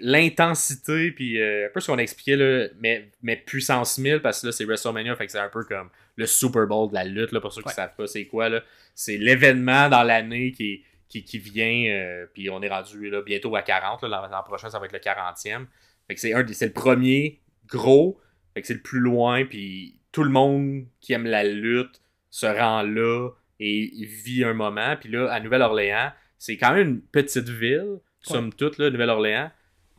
[0.00, 4.46] l'intensité puis euh, un peu ce qu'on expliquait là, mais, mais puissance 1000 parce que
[4.46, 7.32] là c'est WrestleMania, fait que c'est un peu comme le Super Bowl de la lutte
[7.32, 7.74] là pour ceux qui Ouais.
[7.74, 8.62] savent pas c'est quoi là.
[8.94, 13.56] C'est l'événement dans l'année qui qui, qui vient, euh, puis on est rendu là, bientôt
[13.56, 14.02] à 40.
[14.04, 14.28] là.
[14.30, 15.66] L'an prochain, ça va être le 40e.
[16.06, 18.20] Fait que c'est un des- c'est le premier gros,
[18.54, 22.00] fait que c'est le plus loin, puis tout le monde qui aime la lutte
[22.30, 23.90] se rend là et
[24.24, 24.94] vit un moment.
[25.00, 29.50] Puis là, à Nouvelle-Orléans, c'est quand même une petite ville, somme toute, là, Nouvelle-Orléans.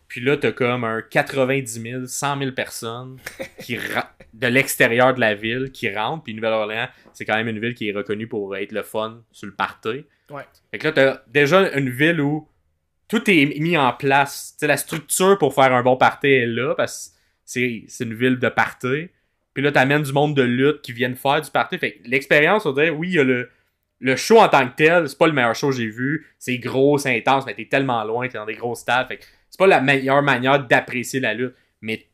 [0.07, 3.17] Puis là, t'as comme un 90 000, 100 000 personnes
[3.61, 3.77] qui
[4.33, 6.23] de l'extérieur de la ville qui rentrent.
[6.23, 9.47] Puis Nouvelle-Orléans, c'est quand même une ville qui est reconnue pour être le fun sur
[9.47, 10.05] le party.
[10.29, 10.43] Ouais.
[10.71, 12.47] Fait que là, t'as déjà une ville où
[13.07, 14.53] tout est mis en place.
[14.53, 17.13] Tu sais, la structure pour faire un bon party est là parce que
[17.45, 19.09] c'est c'est une ville de party.
[19.53, 21.77] Puis là, t'amènes du monde de lutte qui viennent faire du party.
[21.77, 23.49] Fait que l'expérience, on dirait, oui, il y a le,
[24.01, 25.07] le show en tant que tel.
[25.07, 26.27] C'est pas le meilleur show que j'ai vu.
[26.39, 29.07] C'est gros, c'est intense, mais t'es tellement loin, t'es dans des gros stades.
[29.07, 31.53] Fait c'est pas la meilleure manière d'apprécier la lutte.
[31.81, 32.05] Mais,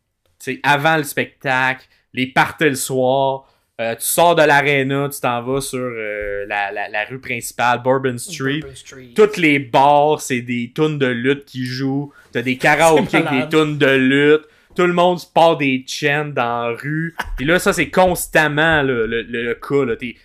[0.64, 3.46] avant le spectacle, les parties le soir,
[3.80, 7.82] euh, tu sors de l'aréna, tu t'en vas sur euh, la, la, la rue principale,
[7.84, 8.60] Bourbon Street.
[8.62, 9.10] Bourbon Street.
[9.16, 12.12] Toutes les bars, c'est des tunes de lutte qui jouent.
[12.32, 14.46] T'as des karaokés des tunes de lutte.
[14.76, 17.16] Tout le monde se part des chaînes dans la rue.
[17.36, 19.86] Puis là, ça, c'est constamment le, le, le cas.
[19.86, 19.96] Là.
[19.96, 20.16] T'es-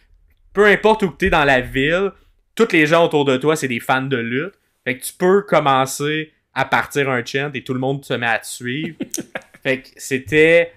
[0.52, 2.12] peu importe où que t'es dans la ville,
[2.54, 4.54] tous les gens autour de toi, c'est des fans de lutte.
[4.84, 8.26] Fait que tu peux commencer à partir un chant et tout le monde se met
[8.26, 8.96] à te suivre.
[9.62, 10.72] Fait que c'était.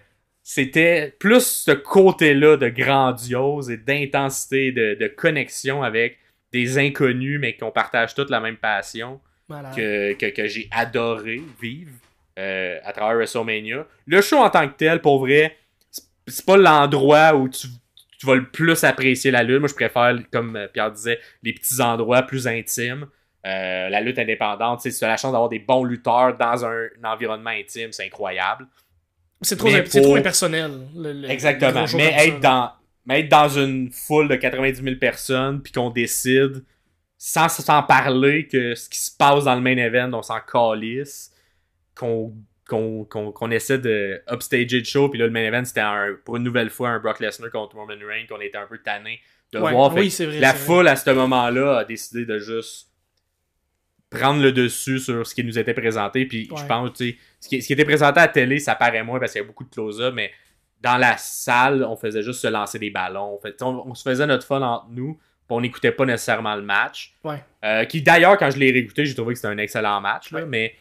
[0.47, 6.19] C'était plus ce côté-là de grandiose et d'intensité, de, de connexion avec
[6.51, 9.19] des inconnus, mais qu'on partage toute la même passion,
[9.49, 11.93] que, que, que j'ai adoré vivre
[12.37, 13.87] euh, à travers WrestleMania.
[14.05, 15.57] Le show en tant que tel, pour vrai,
[16.27, 17.67] c'est pas l'endroit où tu,
[18.19, 19.59] tu vas le plus apprécier la lutte.
[19.59, 23.07] Moi, je préfère, comme euh, Pierre disait, les petits endroits plus intimes.
[23.45, 26.35] Euh, la lutte indépendante, tu sais, si tu as la chance d'avoir des bons lutteurs
[26.35, 28.65] dans un, un environnement intime, c'est incroyable.
[29.41, 30.71] C'est trop, pour- trop impersonnel.
[30.95, 31.85] le- le- Exactement.
[31.95, 32.71] Mais être, dans,
[33.05, 36.63] mais être dans une foule de 90 000 personnes, puis qu'on décide,
[37.19, 41.31] sans s'en parler, que ce qui se passe dans le main event, on s'en calisse,
[41.95, 42.33] qu'on
[42.67, 46.43] qu'on essaie de upstager le show, puis là, le main event, c'était un- pour une
[46.43, 49.19] nouvelle fois un Brock Lesnar contre Roman Reigns, qu'on était un peu tanné
[49.53, 49.93] de Ouais, voir.
[49.93, 50.39] Oui, vrai.
[50.39, 50.57] la vrai.
[50.59, 52.89] foule, à ce moment-là, a décidé de juste
[54.09, 56.25] prendre le dessus sur ce qui nous était présenté.
[56.25, 58.75] Puis je pense, tu sais, ce qui, ce qui était présenté à la télé, ça
[58.75, 60.31] paraît moins parce qu'il y a beaucoup de close-up, mais
[60.81, 63.39] dans la salle, on faisait juste se lancer des ballons.
[63.61, 67.13] On, on se faisait notre fun entre nous, puis on n'écoutait pas nécessairement le match.
[67.23, 67.43] Ouais.
[67.63, 70.31] Euh, qui d'ailleurs, quand je l'ai réécouté, j'ai trouvé que c'était un excellent match.
[70.31, 70.75] là, mais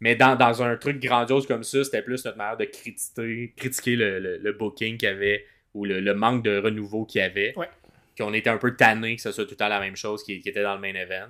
[0.00, 3.96] mais dans, dans un truc grandiose comme ça, c'était plus notre manière de critiquer, critiquer
[3.96, 5.44] le, le- le booking qu'il y avait
[5.74, 7.52] ou le, le manque de renouveau qu'il y avait.
[7.56, 7.68] Ouais.
[8.18, 10.40] Qu'on était un peu tanné que ce soit tout le temps la même chose qui,
[10.40, 11.28] qui était dans le main event.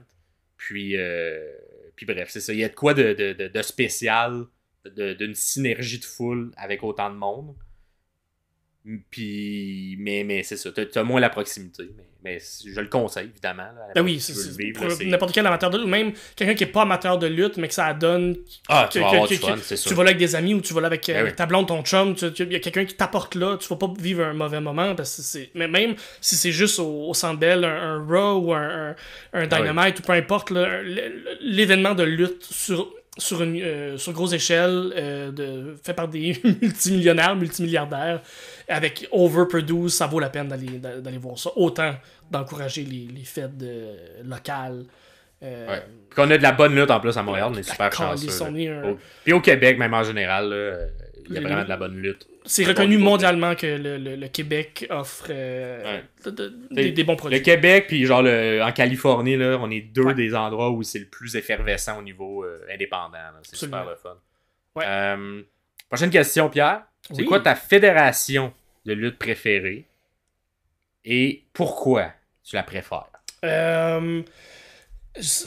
[0.56, 1.52] Puis, euh,
[1.96, 2.52] puis bref, c'est ça.
[2.52, 4.44] Il y a de quoi de, de, de- de spécial,
[4.84, 7.54] de- d'une synergie de foule avec autant de monde.
[9.10, 10.70] Puis, mais, mais c'est ça.
[10.72, 11.84] T'as, t'as moins la proximité.
[11.96, 12.38] Mais, mais
[12.74, 13.62] je le conseille, évidemment.
[13.62, 16.64] là, Ben oui, si tu c'est- n'importe quel amateur de lutte, ou même quelqu'un qui
[16.64, 18.36] est pas amateur de lutte, mais que ça donne.
[18.68, 19.96] Ah, que- tu vas que- avoir que- du fun, que- c'est Tu sûr.
[19.96, 21.22] vas là avec des amis ou tu vas là avec, euh, Ben oui.
[21.22, 23.68] avec ta blonde, ton chum, tu- tu- il y a quelqu'un qui t'apporte là, tu
[23.68, 25.50] vas pas vivre un mauvais moment parce que c'est.
[25.54, 28.96] Mais même si c'est juste au, au Centre Bell, un, un Raw ou un, un,
[29.32, 30.52] un Ah Dynamite ou peu importe,
[31.40, 32.92] l'événement de lutte sur.
[33.18, 38.22] Sur, une, euh, sur grosse échelle, euh, de, fait par des multimillionnaires, multimilliardaires,
[38.68, 41.50] avec overproduce, ça vaut la peine d'aller d'a- d'aller voir ça.
[41.56, 41.92] Autant
[42.30, 43.50] d'encourager les, les fêtes
[44.24, 44.84] locales.
[45.42, 45.82] euh, Ouais.
[46.14, 48.26] Qu'on a de la bonne lutte en plus à Montréal, on est super chanceux.
[49.24, 50.76] Puis au Québec, même en général, là,
[51.30, 52.26] il y a Le- vraiment de la bonne lutte.
[52.44, 56.04] C'est reconnu mondialement que le, le- le Québec offre euh, Ouais.
[56.24, 57.42] de- de- des, des bons Le produits.
[57.42, 60.14] Québec, puis genre le, en Californie, là, on est deux Ouais.
[60.14, 63.18] des endroits où c'est le plus effervescent au niveau euh, indépendant.
[63.42, 64.16] C'est super le fun.
[64.76, 64.84] Ouais.
[64.86, 65.42] Euh,
[65.88, 66.82] prochaine question, Pierre.
[67.10, 67.26] C'est Oui.
[67.26, 68.52] quoi ta fédération
[68.86, 69.86] de lutte préférée
[71.04, 72.12] et pourquoi
[72.44, 73.06] tu la préfères?
[73.42, 74.24] On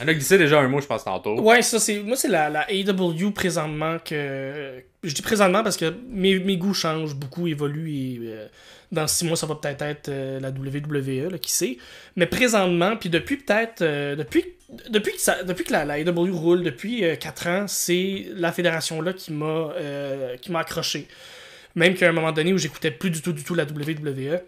[0.08, 1.40] a glissé déjà un mot, je pense, tantôt.
[1.42, 5.94] Ouais, ça c'est moi c'est la, la AW présentement que je dis présentement parce que
[6.10, 8.48] mes, goûts changent beaucoup, évoluent et euh,
[8.92, 11.78] dans six mois ça va peut-être être euh, la WWE là, qui sait.
[12.16, 14.46] Mais présentement puis depuis peut-être euh, depuis
[14.90, 19.14] depuis que depuis que la, la AW roule depuis 4 ans, c'est la fédération là
[19.14, 21.08] qui m'a euh, qui m'a accroché.
[21.76, 24.40] Même qu'à un moment donné où j'écoutais plus du tout du tout la WWE.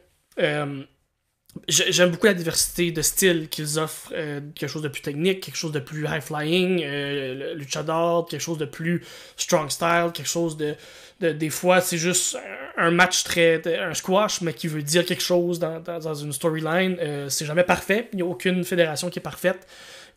[1.68, 4.12] J'ai- J'aime beaucoup la diversité de styles qu'ils offrent.
[4.14, 8.58] euh, quelque chose de plus technique, quelque chose de plus high-flying, euh, luchador, quelque chose
[8.58, 9.04] de plus
[9.38, 10.76] strong style, quelque chose de...
[11.22, 12.38] de- des fois, c'est juste
[12.78, 13.62] un, match très...
[13.80, 16.98] un squash, mais qui veut dire quelque chose dans, dans- dans une storyline.
[17.00, 18.10] Euh, c'est jamais parfait.
[18.14, 19.66] Il n'y a aucune fédération qui est parfaite.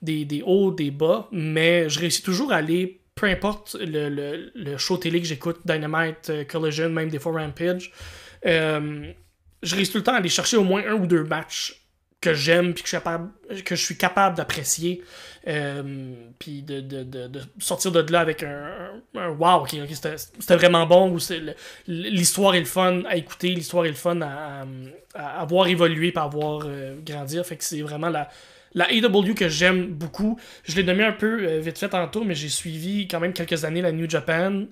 [0.03, 1.28] Des, des hauts, des bas.
[1.32, 3.01] Mais je réussis toujours à aller...
[3.14, 7.32] Peu importe le, le, le show télé que j'écoute, Dynamite, euh, Collision, même des fois
[7.32, 7.91] Rampage,
[9.62, 11.82] je réussis tout le temps à aller chercher au moins un ou deux matchs
[12.20, 15.02] que j'aime puis que je suis capable, d'apprécier
[15.46, 20.56] euh, puis de, de, de, de sortir de là avec un, wow ok, ok, c'était
[20.56, 21.18] vraiment bon ou
[21.86, 24.64] l'histoire est le fun à écouter l'histoire est le fun à,
[25.14, 28.28] à, voir évoluer puis à voir euh, grandir fait que c'est vraiment la
[28.74, 32.34] la AW que j'aime beaucoup, je l'ai nommé un peu euh, vite fait tantôt, mais
[32.34, 34.64] j'ai suivi quand même quelques années la New Japan.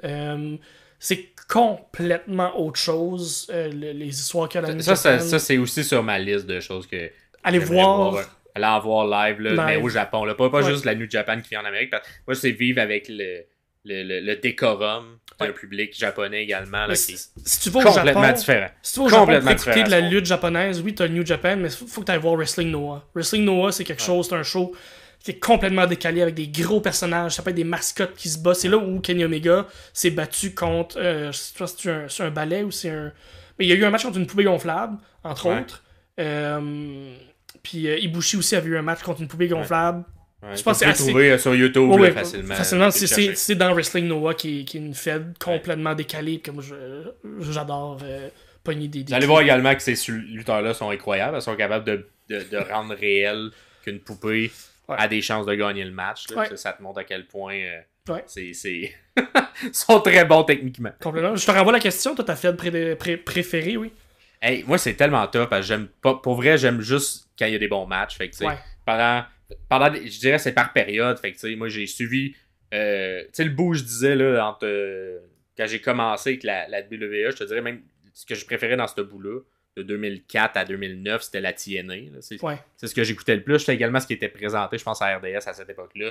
[0.97, 5.13] Euh, c'est complètement autre chose, euh, le- les histoires qu'il y a dans Ça, ça,
[5.15, 5.25] Japan.
[5.29, 7.11] ça, c'est aussi sur ma liste de choses que.
[7.45, 8.11] Allez j'aimerais voir.
[8.13, 8.25] voir,
[8.55, 9.63] Aller en voir live, là, Live.
[9.67, 10.25] mais au Japon.
[10.25, 10.35] Là.
[10.35, 10.71] Pas, pas Ouais.
[10.71, 11.91] juste la New Japan qui vient en Amérique.
[11.91, 13.45] parce que moi, c'est vivre avec le,
[13.85, 15.53] le, le, le décorum d'un Ouais.
[15.53, 16.79] public japonais également.
[16.79, 18.69] Là, Mais qui si, est si tu vas au complètement Japon, différent.
[18.83, 20.11] si tu vas au Japon pour complètement écouter de la différent.
[20.11, 22.71] lutte japonaise, oui, t'as le New Japan, mais faut, faut que tu ailles voir Wrestling
[22.71, 23.05] Noah.
[23.15, 24.75] Wrestling Noah, c'est quelque chose, c'est un show
[25.23, 27.33] qui est complètement décalé avec des gros personnages.
[27.35, 28.57] Ça peut être des mascottes qui se battent.
[28.57, 30.97] C'est là où Kenny Omega s'est battu contre.
[30.99, 33.13] Euh, je sais pas si c'est un, c'est un ballet ou c'est un.
[33.59, 35.61] Mais il y a eu un match contre une poupée gonflable, entre Ouais.
[35.61, 35.83] autres.
[36.21, 37.15] Euh,
[37.63, 40.05] puis euh, Ibushi aussi avait eu un match contre une poupée gonflable.
[40.43, 42.55] Ouais, Je pense que c'est assez- trouver sur YouTube Ouais, là, ouais, facilement.
[42.55, 46.41] facilement, c'est- dans Wrestling Noah qui, est- qui est une fed complètement décalée.
[46.41, 47.11] Comme je-
[47.41, 48.29] j'adore euh,
[48.63, 49.03] pogner des.
[49.05, 51.39] Vous allez voir également que ces lutteurs-là sont incroyables.
[51.39, 53.51] Ils sont capables de, de, de rendre réel
[53.85, 54.53] qu'une poupée
[54.89, 54.97] Ouais.
[54.99, 56.29] a des chances de gagner le match.
[56.31, 56.37] là.
[56.43, 56.49] Ouais.
[56.51, 58.23] Ça, ça te montre à quel point euh, Ouais.
[58.27, 58.53] c'est.
[58.53, 58.95] c'est-
[59.73, 60.93] sont très bons techniquement.
[61.03, 61.35] Complètement.
[61.37, 63.93] Je te renvoie la question, toi, ta Fed pré- pré- préférée, oui?
[64.41, 65.51] Hey, moi, c'est tellement top.
[65.51, 68.17] parce que J'aime pas, pour vrai, j'aime juste quand il y a des bons matchs.
[68.17, 68.37] Fait que,
[68.85, 69.25] pendant,
[69.69, 71.19] pendant, je dirais, c'est par période.
[71.19, 72.35] Fait que, moi, j'ai suivi,
[72.75, 75.19] euh, tu sais, le bout, je disais, là, entre, euh,
[75.57, 77.81] quand j'ai commencé avec la, la WWE, je te dirais même,
[78.13, 79.41] ce que je préférais dans ce bout-là,
[79.77, 81.95] de 2004 à 2009, c'était la TNA.
[82.21, 82.57] C'est Ouais.
[82.77, 83.59] ce que j'écoutais le plus.
[83.59, 86.11] C'était également ce qui était présenté, je pense, à RDS à cette époque-là.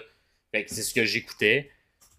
[0.54, 1.70] C'est ce que j'écoutais.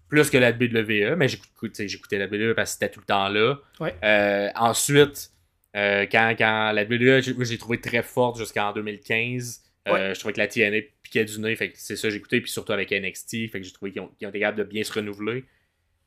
[0.08, 3.56] Plus que la WWE, mais j'écoutais la WWE parce que c'était tout le temps là.
[3.80, 3.94] Ouais.
[4.04, 5.30] Euh, ensuite,
[5.74, 9.62] euh, quand, quand la WWE, j'ai- trouvé très forte jusqu'en 2015.
[9.88, 12.40] Euh, je trouvais que la TNA piquait du nez, fait que c'est ça que j'écoutais,
[12.40, 14.64] puis surtout avec NXT, fait que j'ai trouvé qu'ils ont, qu'ils ont été capables de
[14.64, 15.44] bien se renouveler.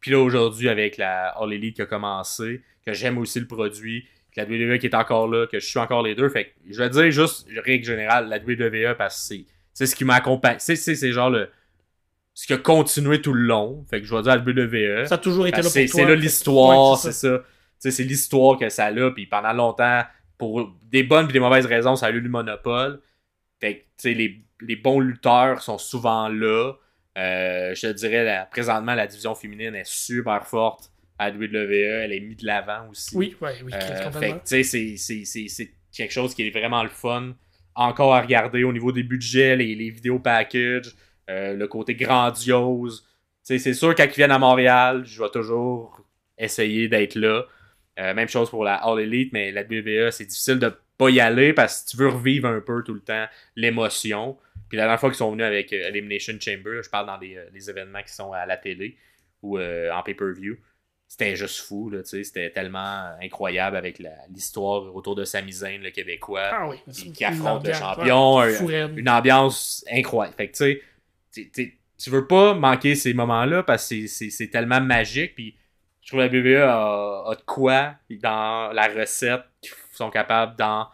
[0.02, 4.06] Puis là, aujourd'hui, avec la All Elite qui a commencé, que j'aime aussi le produit,
[4.36, 6.50] que la WWE qui est encore là, que je suis encore les deux, fait que
[6.70, 9.36] je vais dire juste, règle générale, la WWE, parce que
[9.74, 10.58] c'est, ce qui m'accompagne.
[10.60, 11.50] C'est, c'est, c'est genre le.
[12.34, 13.86] Ce qui a continué tout le long.
[13.90, 15.06] Fait que je vais dire la WWE.
[15.06, 15.88] Ça a toujours été là pour toi.
[15.88, 17.42] c'est, là l'histoire, c'est ça.
[17.78, 20.04] C'est l'histoire que ça a, puis pendant longtemps,
[20.38, 23.02] pour des bonnes et des mauvaises raisons, ça a eu le monopole.
[23.60, 26.74] Fait que, les, les bons lutteurs sont souvent là.
[27.18, 31.72] Euh, je te dirais, présentement, la division féminine est super forte à WWE.
[32.04, 33.16] Elle est mise de l'avant aussi.
[33.16, 33.80] Oui, ouais, oui, Euh,
[34.46, 37.36] tu sais, c'est- quelque chose qui est vraiment le fun.
[37.76, 40.94] Encore à regarder au niveau des budgets, les, les vidéos package,
[41.30, 43.06] euh, le côté grandiose.
[43.44, 46.02] C'est sûr, quand ils viennent à Montréal, je vais toujours
[46.38, 47.46] essayer d'être là.
[48.00, 51.20] Euh, même chose pour la All Elite, mais la WWE, c'est difficile de pas y
[51.20, 54.38] aller parce que tu veux revivre un peu tout le temps l'émotion.
[54.70, 57.18] Puis la dernière fois qu'ils sont venus avec euh, Elimination Chamber, là, je parle dans
[57.18, 58.96] des, des événements qui sont à la télé
[59.42, 60.58] ou en pay-per-view,
[61.12, 64.00] c'était juste fou, là, tu sais, c'était tellement incroyable avec
[64.30, 66.78] l'histoire autour de Sami Zayn, le Québécois, Ah oui.
[67.14, 70.38] qui, affronte le champion, un- une ambiance incroyable.
[70.38, 70.82] Fait que, tu
[71.32, 71.52] sais,
[71.98, 75.58] tu- veux pas manquer ces moments-là parce que c'est- tellement magique, puis
[76.02, 80.56] je trouve que la WWE a, a de quoi dans la recette qu'ils sont capables
[80.58, 80.88] dans...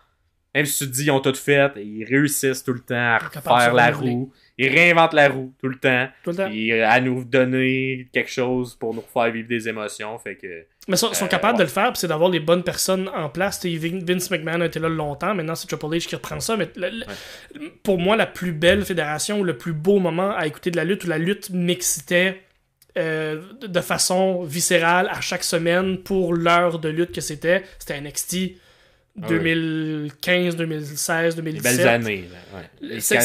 [0.56, 3.18] Même si tu te dis ils ont tout fait, ils réussissent tout le temps à
[3.18, 4.32] refaire la roue.
[4.58, 6.08] Ils réinventent la roue tout le temps.
[6.24, 6.50] Tout le temps.
[6.50, 10.18] Euh, à nous donner quelque chose pour nous faire vivre des émotions.
[10.20, 10.48] Fait que.
[10.88, 11.60] Mais ils sont, sont Euh, capables ouais.
[11.60, 13.66] de le faire, c'est d'avoir les bonnes personnes en place.
[13.66, 16.56] Vince McMahon a été là longtemps, maintenant c'est Triple H qui reprend ça.
[16.56, 20.48] Mais le- le- pour moi, la plus belle fédération, ou le plus beau moment à
[20.48, 22.42] écouter de la lutte, où la lutte m'excitait
[22.98, 28.00] euh, de- de façon viscérale à chaque semaine pour l'heure de lutte que c'était, c'était
[28.00, 28.56] NXT
[29.22, 29.38] Ah oui.
[29.38, 31.78] 2015, 2016, Des 2017.
[31.78, 32.30] belles années.
[32.82, 33.00] ouais.
[33.00, 33.22] Ça-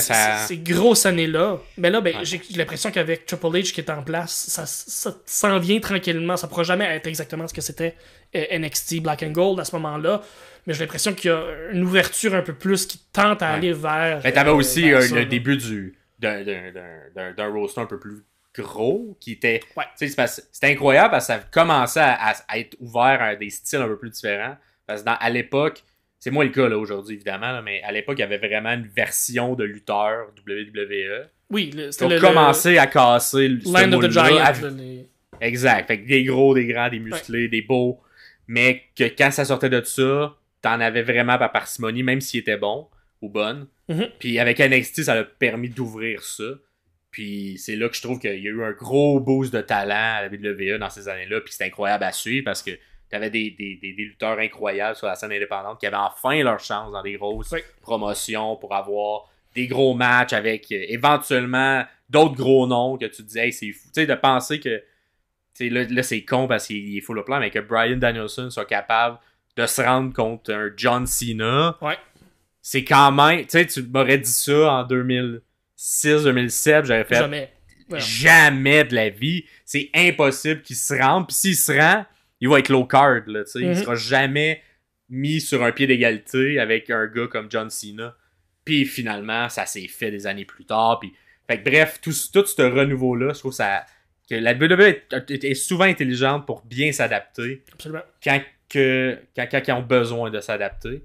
[0.46, 1.58] ces grosses années-là.
[1.78, 2.24] Mais là, ben, Ouais.
[2.24, 6.36] j'ai l'impression qu'avec Triple H qui est en place, ça, ça s'en vient tranquillement.
[6.36, 7.96] Ça pourra jamais être exactement ce que c'était
[8.36, 10.22] euh, NXT Black and Gold à ce moment-là.
[10.66, 13.56] Mais j'ai l'impression qu'il y a une ouverture un peu plus qui tente à Ouais.
[13.56, 14.20] aller vers.
[14.22, 15.26] Mais t'avais euh, aussi vers euh, ça, le là.
[15.26, 18.22] début du d'un- roster un peu plus
[18.56, 19.60] gros qui était.
[19.76, 19.84] Ouais.
[19.96, 23.98] C'était incroyable parce que ça commençait à- à être ouvert à des styles un peu
[23.98, 24.56] plus différents.
[24.90, 25.82] Parce que dans- à l'époque,
[26.18, 28.70] c'est moins le cas là aujourd'hui évidemment, là, mais à l'époque, il y avait vraiment
[28.72, 31.28] une version de lutteur WWE.
[31.50, 34.76] Oui, c'était le, le commencé à casser le Land of the Giant.
[34.76, 35.06] les-
[35.40, 35.86] Exact.
[35.86, 38.00] Fait que des gros, des grands, des musclés, des beaux.
[38.46, 42.58] Mais que quand ça sortait de ça, t'en avais vraiment par parcimonie, même s'il était
[42.58, 42.88] bon
[43.22, 43.66] ou bonne.
[43.88, 44.08] Mhm.
[44.18, 46.44] Puis avec NXT, ça a permis d'ouvrir ça.
[47.10, 50.16] Puis c'est là que je trouve qu'il y a eu un gros boost de talent
[50.18, 51.40] à la WWE dans ces années-là.
[51.40, 52.70] Puis c'est incroyable à suivre parce que
[53.10, 56.60] t'avais des, des, des, des lutteurs incroyables sur la scène indépendante qui avaient enfin leur
[56.60, 57.60] chance dans des grosses Oui.
[57.82, 63.28] promotions pour avoir des gros matchs avec euh, éventuellement d'autres gros noms que tu te
[63.28, 63.88] dis, hey, c'est fou.
[63.88, 64.78] Tu sais, de penser que.
[64.78, 64.84] Tu
[65.66, 68.48] sais, là, là c'est con parce qu'il est full au plan, mais que Brian Danielson
[68.50, 69.18] soit capable
[69.56, 71.76] de se rendre contre un John Cena.
[71.80, 71.98] Ouais.
[72.62, 73.40] C'est quand même.
[73.40, 77.52] Tu sais, tu m'aurais dit ça en 2006-2007, j'aurais fait Jamais.
[77.96, 79.44] Jamais de la vie.
[79.64, 81.26] C'est impossible qu'il se rende.
[81.26, 82.04] Puis s'il se rend,
[82.40, 83.22] il va être low card.
[83.26, 83.60] Là, tu sais.
[83.60, 84.62] Il sera jamais
[85.08, 88.16] mis sur un pied d'égalité avec un gars comme John Cena.
[88.64, 90.98] Puis finalement, ça s'est fait des années plus tard.
[91.00, 91.12] Puis,
[91.48, 93.84] fait que bref, tout, tout ce renouveau-là, je trouve ça,
[94.28, 98.02] que la WWE est, est- est souvent intelligente pour bien s'adapter Absolument.
[98.22, 101.02] quand, que, quand, quand ils ont besoin de s'adapter.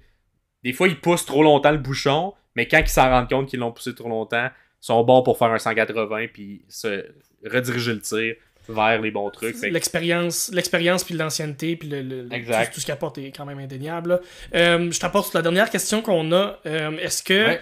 [0.63, 3.59] Des fois, ils poussent trop longtemps le bouchon, mais quand ils s'en rendent compte qu'ils
[3.59, 7.05] l'ont poussé trop longtemps, ils sont bons pour faire un 180 puis se
[7.43, 8.35] rediriger le tir
[8.69, 9.55] vers les bons trucs.
[9.63, 12.67] L'expérience, l'expérience puis l'ancienneté puis le, le- le- Exact.
[12.67, 14.19] tout, tout ce qu'il apporte est quand même indéniable.
[14.53, 16.59] Euh, je t'apporte la dernière question qu'on a.
[16.65, 17.61] Euh, Est-ce que Ouais.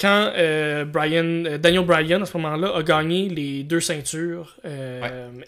[0.00, 4.56] quand euh, Brian, Daniel Bryan à ce moment-là a gagné les deux ceintures,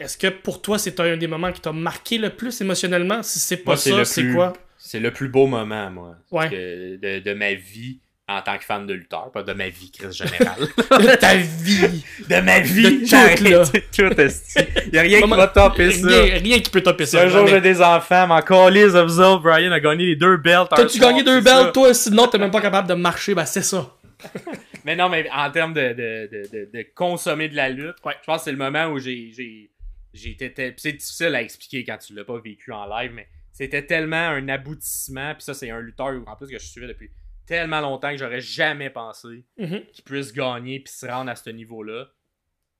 [0.00, 3.22] est-ce que pour toi c'est un des moments qui t'a marqué le plus émotionnellement?
[3.22, 4.52] Si c'est pas Moi, ça, c'est plus- quoi?
[4.76, 6.50] C'est le plus beau moment, moi, Ouais.
[6.50, 8.00] que- de, de ma vie.
[8.26, 10.58] En tant que fan de lutteur, pas de ma vie, Chris général.
[10.78, 12.02] De ta vie!
[12.28, 13.60] de ma vie, De tout, là.
[13.60, 14.58] arrêté tout, esti.
[14.92, 16.08] Y a rien qui va topper ça.
[16.08, 17.22] Rien, rien qui peut topper ça.
[17.22, 20.38] un jour j'ai des enfants, mais encore les of Zol, Brian a gagné les deux
[20.38, 20.68] belts.
[20.74, 21.92] T'as-tu gagné deux belts, toi?
[21.92, 23.94] Sinon, t'es même pas capable de marcher, ben c'est ça.
[24.86, 28.14] Mais non, mais en termes de, de, de, de, de consommer de la lutte, Ouais.
[28.20, 29.70] je pense que c'est le moment où j'ai j'ai
[30.12, 33.12] j'ai été tel- puis c'est difficile à expliquer quand tu l'as pas vécu en live,
[33.14, 36.86] mais c'était tellement un aboutissement, puis ça c'est un lutteur en plus que je suivais
[36.86, 37.10] depuis
[37.46, 39.84] tellement longtemps que j'aurais jamais pensé Mhm.
[39.92, 42.08] qu'il puisse gagner puis se rendre à ce niveau-là.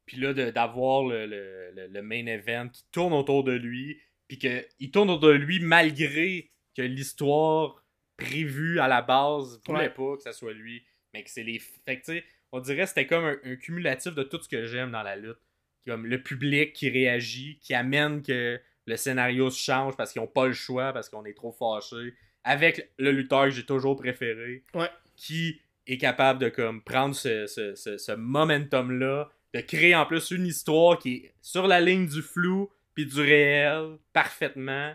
[0.06, 3.98] Puis là d'avoir le, le, le- le main event qui tourne autour de lui,
[4.28, 7.82] puis qu'il tourne autour de lui malgré que l'histoire
[8.16, 9.90] prévue à la base voulait Ouais.
[9.90, 11.58] pas que ça soit lui, mais que c'est les.
[11.58, 14.48] Fait que tu sais, on dirait que c'était comme un, un cumulatif de tout ce
[14.48, 15.38] que j'aime dans la lutte.
[15.86, 20.28] Comme le public qui réagit, qui amène que le scénario se change parce qu'ils n'ont
[20.28, 22.14] pas le choix, parce qu'on est trop fâchés.
[22.44, 24.88] Avec le lutteur que j'ai toujours préféré, Ouais.
[25.16, 30.30] qui est capable de comme prendre ce, ce, ce, ce momentum-là, de créer en plus
[30.30, 34.94] une histoire qui est sur la ligne du flou puis du réel parfaitement,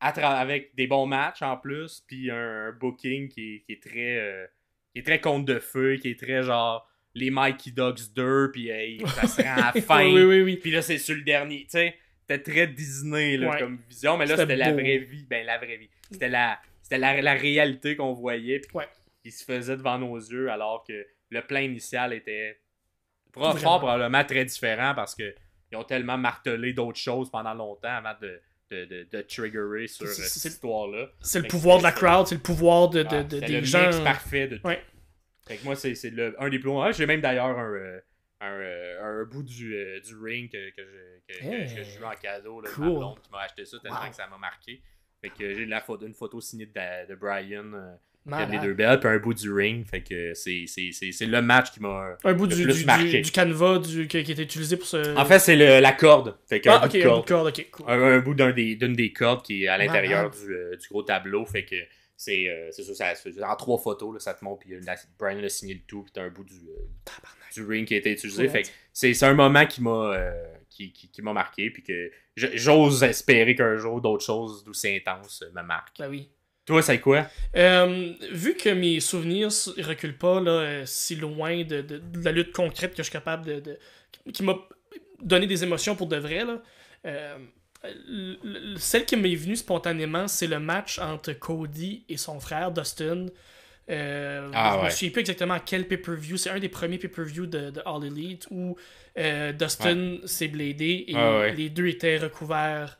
[0.00, 4.18] avec des bons matchs en plus, puis un, un booking qui est, qui est très
[4.18, 4.46] euh,
[4.92, 8.70] qui est très conte de feu, qui est très genre les Mikey Dogs 2, puis
[8.70, 10.04] euh, ça se rend à la fin.
[10.06, 10.56] oui, oui, oui.
[10.56, 11.60] Puis là, c'est sur le dernier.
[11.64, 13.58] Tu sais, c'était très Disney là, Ouais.
[13.58, 15.26] comme vision, mais là, C'était la vraie vie.
[15.28, 15.88] Ben, la vraie vie.
[16.10, 18.88] C'était la, c'était la, la réalité qu'on voyait, puis Ouais.
[19.22, 22.60] qui se faisait devant nos yeux, alors que le plan initial était
[23.34, 25.34] fort probablement très différent parce que
[25.72, 30.06] ils ont tellement martelé d'autres choses pendant longtemps avant de, de, de, de triggerer sur
[30.06, 31.08] C'est- cette histoire-là.
[31.20, 33.84] C'est le pouvoir de la crowd, c'est le pouvoir de, de, Ah, des le gens.
[33.84, 34.66] mix parfait de tout.
[34.68, 34.80] Ouais.
[35.46, 36.90] Fait que moi, c'est c'est le- un des plus longs.
[36.92, 38.00] J'ai même d'ailleurs un, euh,
[38.40, 42.04] un, euh, un bout du, euh, du ring que, que je- que- Hey.
[42.04, 42.84] en cadeau là, Cool.
[42.86, 44.08] ma blonde qui m'a acheté ça tellement Wow.
[44.10, 44.80] que ça m'a marqué.
[45.22, 48.98] Fait que j'ai la photo, une photo signée de, de Brian, euh, les deux belles,
[49.00, 49.86] puis un bout du ring.
[49.86, 52.16] Fait que c'est c'est- c'est- c'est le match qui m'a.
[52.24, 53.10] Un bout le du, plus du, marqué.
[53.10, 55.16] du, du canevas du, qui, qui était utilisé pour ce.
[55.16, 56.36] En fait, c'est le- la corde.
[56.48, 57.22] Fait qu'un ah, bout un bout corde.
[57.24, 57.86] de corde, ok, cool.
[57.88, 60.88] un, un bout d'un des- d'une des, cordes qui est à l'intérieur du, euh, du
[60.88, 61.44] gros tableau.
[61.46, 61.76] Fait que
[62.16, 63.12] c'est euh, c'est ça,
[63.50, 64.60] en trois photos, là, ça te montre.
[64.66, 66.02] Puis la- Brian a signé le tout.
[66.02, 67.14] Puis t'as un bout du, euh,
[67.54, 68.42] du ring qui a été utilisé.
[68.44, 68.48] Ouais.
[68.48, 70.32] Fait que c'est c'est un moment qui m'a euh,
[70.76, 71.70] qui, qui, qui m'a marqué.
[71.70, 75.98] Puis que j'ose espérer qu'un jour d'autres choses d'aussi intenses me marquent.
[75.98, 76.28] Ben oui.
[76.66, 77.26] Toi, c'est quoi?
[77.56, 82.24] Euh, vu que mes souvenirs s- reculent pas là, euh, si loin de, de- de
[82.24, 83.60] la lutte concrète que je suis capable de.
[83.60, 83.78] de-
[84.32, 84.56] qui m'a
[85.22, 86.60] donné des émotions pour de vrai, là,
[87.06, 87.38] euh,
[88.78, 93.26] celle qui m'est venue spontanément, c'est le match entre Cody et son frère Dustin.
[93.88, 94.90] Euh, Ah je me ouais.
[94.90, 96.36] souviens plus exactement à quel pay-per-view.
[96.36, 98.76] C'est un des premiers pay-per-view de, de All Elite où
[99.18, 101.52] euh, Dustin s'est bladé et Ah ouais.
[101.54, 102.98] les deux étaient recouverts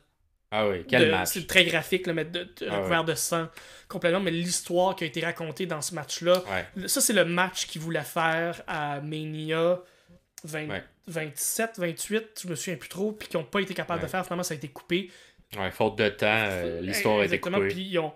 [0.51, 3.15] Ah oui, quel de- match C'est très graphique, là, mais de, de- Ah recouvert de
[3.15, 3.47] sang
[3.89, 4.21] complètement.
[4.21, 6.41] Mais l'histoire qui a été racontée dans ce match-là,
[6.85, 9.79] ça, c'est le match qu'il voulait faire à Mania
[10.43, 10.83] 20 Ouais.
[11.09, 14.23] 27, 28, je me souviens plus trop, puis qui n'ont pas été capables de faire.
[14.25, 15.09] Finalement, ça a été coupé.
[15.57, 17.57] Ouais, faute de temps, euh, l'histoire a été Exactement.
[17.59, 17.69] coupée.
[17.69, 18.11] Puis ils, ont-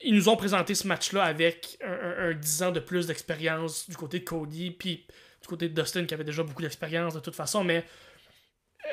[0.00, 3.88] ils nous ont présenté ce match-là avec un, un- un 10 ans de plus d'expérience
[3.88, 5.06] du côté de Cody, puis
[5.42, 7.84] du côté de Dustin qui avait déjà beaucoup d'expérience de toute façon, mais.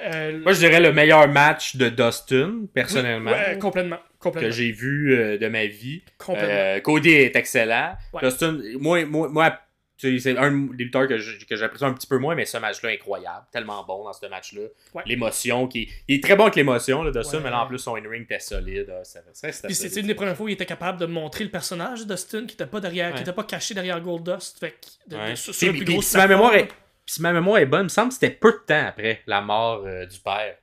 [0.06, 4.00] euh, Moi, je dirais le meilleur match de Dustin, personnellement, ouais, complètement.
[4.20, 4.50] Complètement.
[4.50, 6.02] que j'ai vu euh, de ma vie.
[6.30, 7.96] Euh, Cody est excellent.
[8.14, 8.22] Ouais.
[8.24, 9.60] Dustin, moi, moi, moi
[9.98, 12.90] c'est un des lutteurs que je- que j'apprécie un petit peu moins, mais ce match-là
[12.90, 13.46] incroyable.
[13.52, 14.62] Tellement bon dans ce match-là.
[14.94, 15.04] Ouais.
[15.06, 17.12] L'émotion, qui il est très bon avec l'émotion, Ouais.
[17.44, 18.92] mais là, en plus, son in-ring était solide.
[18.92, 22.14] ah, c'était une des premières fois où il était capable de montrer le personnage de
[22.14, 23.22] Dustin qui était pas derrière, qui Ouais.
[23.22, 24.60] était pas caché derrière Goldust.
[24.60, 26.68] Fait que de, de- sur, Puis- puis- puis si ma mémoire est,
[27.06, 29.42] si ma mémoire est bonne, il me semble que c'était peu de temps après la
[29.42, 30.56] mort euh, du père.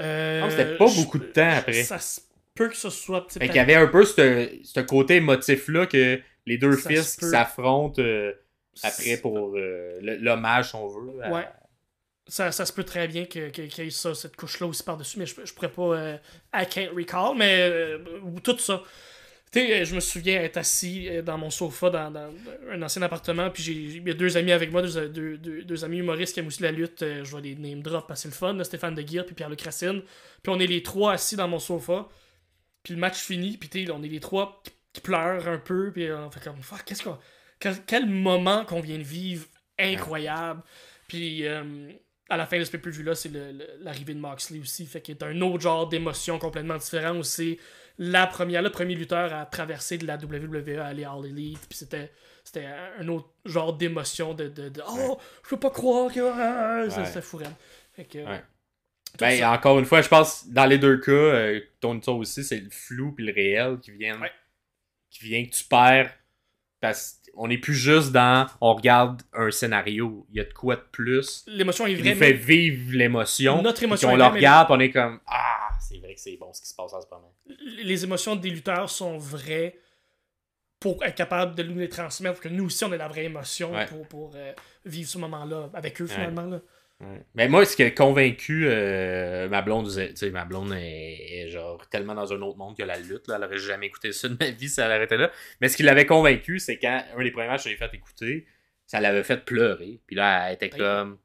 [0.00, 1.82] Euh, c'était pas je- beaucoup de temps après.
[1.82, 2.20] Ça se
[2.54, 3.26] peut que ce soit.
[3.30, 7.16] Fait qu'il y avait un peu ce ce côté émotif-là que les deux Ça fils
[7.16, 8.32] qui s'affrontent euh,
[8.82, 11.22] après pour euh, l'hommage, si on veut.
[11.22, 11.48] à- Ouais.
[12.28, 14.84] Ça, ça se peut très bien que- que- qu'il y ait ça, cette couche-là aussi
[14.84, 15.82] par-dessus, mais je, je pourrais pas.
[15.96, 16.16] euh,
[16.54, 18.82] I can't recall, mais ou tout ça.
[19.50, 22.30] Tu sais, je me souviens être assis dans mon sofa dans, dans
[22.70, 25.62] un ancien appartement, puis j'ai il y a deux amis avec moi, deux, deux, deux-
[25.64, 27.00] deux amis humoristes qui aiment aussi la lutte.
[27.00, 29.34] je vais les name drop parce que c'est le fun, là, Stéphane De Guire puis
[29.34, 30.00] Pierre-Luc Racine.
[30.42, 32.08] Puis on est les trois assis dans mon sofa,
[32.82, 34.62] puis le match finit, puis tu sais, on est les trois
[34.92, 37.18] qui, pleurent un peu, puis on fait comme, fuck, qu'est-ce qu'on.
[37.86, 39.46] Quel, moment qu'on vient de vivre
[39.78, 40.62] incroyable.
[41.06, 41.92] Puis euh,
[42.28, 43.30] à la fin de ce pay-per-view là, c'est
[43.80, 47.58] l'arrivée de Moxley aussi, fait qu'il est un autre genre d'émotion complètement différent c'est
[47.98, 51.66] la première, le premier lutteur à traverser de la WWE à aller à All Elite,
[51.68, 52.10] puis c'était
[52.42, 52.66] c'était
[52.98, 57.00] un autre genre d'émotion de, de, de, oh je peux pas croire que ah, ça,
[57.00, 57.06] Ouais.
[57.06, 57.38] c'était fou.
[57.92, 58.42] Fait que, Ouais.
[59.18, 59.52] Ben, ça.
[59.52, 62.70] encore une fois, je pense dans les deux cas, euh, ton ça aussi, c'est le
[62.70, 64.20] flou puis le réel qui viennent.
[64.20, 64.32] Ouais.
[65.12, 66.10] Qui vient que tu perds
[66.80, 70.26] Parce qu'on n'est plus juste dans on regarde un scénario.
[70.30, 71.44] Il y a de quoi de plus.
[71.46, 72.10] L'émotion est Il vraie.
[72.14, 73.62] nous fait vivre l'émotion.
[73.62, 76.36] Notre Puis émotion on est vraie, regarde, on est comme Ah, c'est vrai que c'est
[76.36, 77.32] bon ce qui se passe en ce moment.
[77.82, 79.76] les émotions des lutteurs sont vraies
[80.80, 83.24] pour être capable de nous les transmettre, pour que nous aussi on ait la vraie
[83.26, 83.86] émotion Ouais.
[83.86, 84.52] pour, pour euh,
[84.84, 86.10] vivre ce moment-là avec eux Ouais.
[86.10, 86.58] finalement.
[87.34, 91.48] Mais moi, ce qui a convaincu euh, ma blonde, tu sais, ma blonde est, est
[91.48, 93.28] genre tellement dans un autre monde que la lutte.
[93.28, 93.36] Là.
[93.38, 95.30] Elle aurait jamais écouté ça de ma vie si elle arrêtait là.
[95.60, 98.46] Mais ce qui l'avait convaincu, c'est quand un des premiers matchs que j'ai fait écouter,
[98.86, 100.00] ça l'avait fait pleurer.
[100.06, 101.18] Puis là, elle était comme.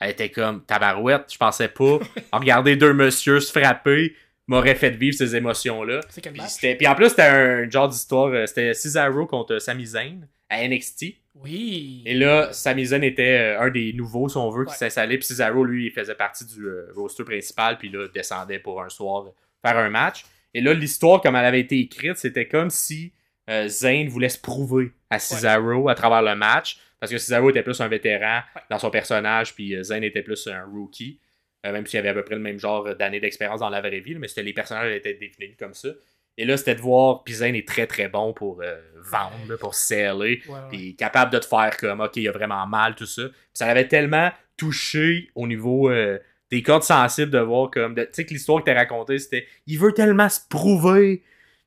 [0.00, 1.32] Elle était comme tabarouette.
[1.32, 1.98] Je pensais pas.
[2.32, 4.14] regarder deux messieurs se frapper
[4.46, 6.00] m'aurait fait vivre ces émotions-là.
[6.58, 8.26] Puis, puis en plus, c'était un genre d'histoire.
[8.26, 11.04] euh, C'était Cesaro contre Sami Zayn à NXT.
[11.34, 12.02] Oui.
[12.06, 14.76] Et là, Sami Zayn était euh, un des nouveaux, si on veut, qui Ouais.
[14.76, 15.18] s'installait.
[15.18, 17.76] Puis Cesaro, lui, il faisait partie du euh, roster principal.
[17.78, 19.30] Puis là, descendait pour un soir euh,
[19.66, 20.24] faire un match.
[20.54, 23.12] Et là, l'histoire, comme elle avait été écrite, c'était comme si
[23.50, 26.78] euh, Zayn voulait se prouver à Cesaro à travers le match.
[27.00, 28.62] Parce que Cesaro était plus un vétéran Ouais.
[28.70, 29.54] dans son personnage.
[29.54, 31.18] Puis euh, Zayn était plus un rookie.
[31.66, 34.00] Euh, même s'il avait à peu près le même genre d'années d'expérience dans la vraie
[34.00, 34.14] vie.
[34.14, 35.88] Mais c'était les personnages étaient définis comme ça.
[36.36, 37.24] Et là, c'était de voir.
[37.24, 40.42] Puis Zayn est très très bon pour euh, vendre, là, pour seller.
[40.46, 40.60] Ouais, ouais.
[40.70, 43.22] Puis capable de te faire comme, ok, il a vraiment mal, tout ça.
[43.28, 46.18] Puis ça l'avait tellement touché au niveau euh,
[46.50, 49.78] des cordes sensibles de voir comme, tu sais que l'histoire que t'as racontée, c'était, il
[49.78, 51.22] veut tellement se prouver,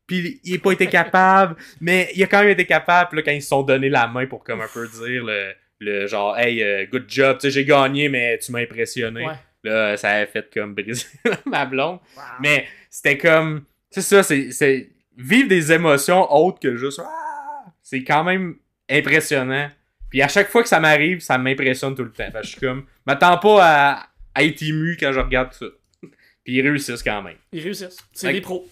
[0.06, 3.10] puis il n'a pas été capable, mais il a quand même été capable.
[3.10, 5.52] Puis là, quand ils se sont donné la main pour comme un peu dire le,
[5.80, 9.26] le genre, hey, euh, good job, tu sais, j'ai gagné, mais tu m'as impressionné.
[9.26, 9.34] Ouais.
[9.64, 11.08] Là, ça avait fait comme briser
[11.46, 12.00] ma blonde.
[12.16, 12.24] Wow.
[12.40, 13.66] Mais c'était comme.
[14.02, 14.90] C'est ça, c'est.
[15.18, 17.02] Vivre des émotions autres que juste.
[17.04, 17.66] Ah!
[17.82, 18.56] C'est quand même
[18.90, 19.70] impressionnant.
[20.10, 22.26] Puis à chaque fois que ça m'arrive, ça m'impressionne tout le temps.
[22.32, 22.86] Fait que je suis comme.
[23.06, 25.66] M'attends pas à, à être ému quand je regarde ça.
[26.02, 27.38] Puis ils réussissent quand même.
[27.52, 27.98] Ils réussissent.
[28.14, 28.68] C'est des pros.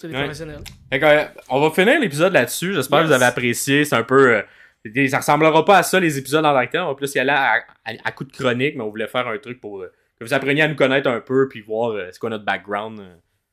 [0.00, 0.20] C'est des Ouais.
[0.22, 0.62] professionnels.
[0.92, 2.74] Fait que, euh, on va finir l'épisode là-dessus.
[2.74, 3.84] J'espère que vous avez apprécié.
[3.84, 4.36] C'est un peu.
[4.92, 6.84] euh, ça ressemblera pas à ça, les épisodes en tant.
[6.86, 7.52] On va plus y aller à,
[7.84, 10.34] à, à coup de chronique, mais on voulait faire un truc pour euh, que vous
[10.34, 13.00] appreniez à nous connaître un peu, puis voir c'est quoi notre background.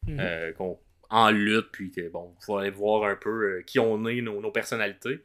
[0.09, 0.79] euh, qu'on-
[1.11, 4.41] en lutte, puis que bon, faut aller voir un peu euh, qui on est, nos,
[4.41, 5.19] nos personnalités.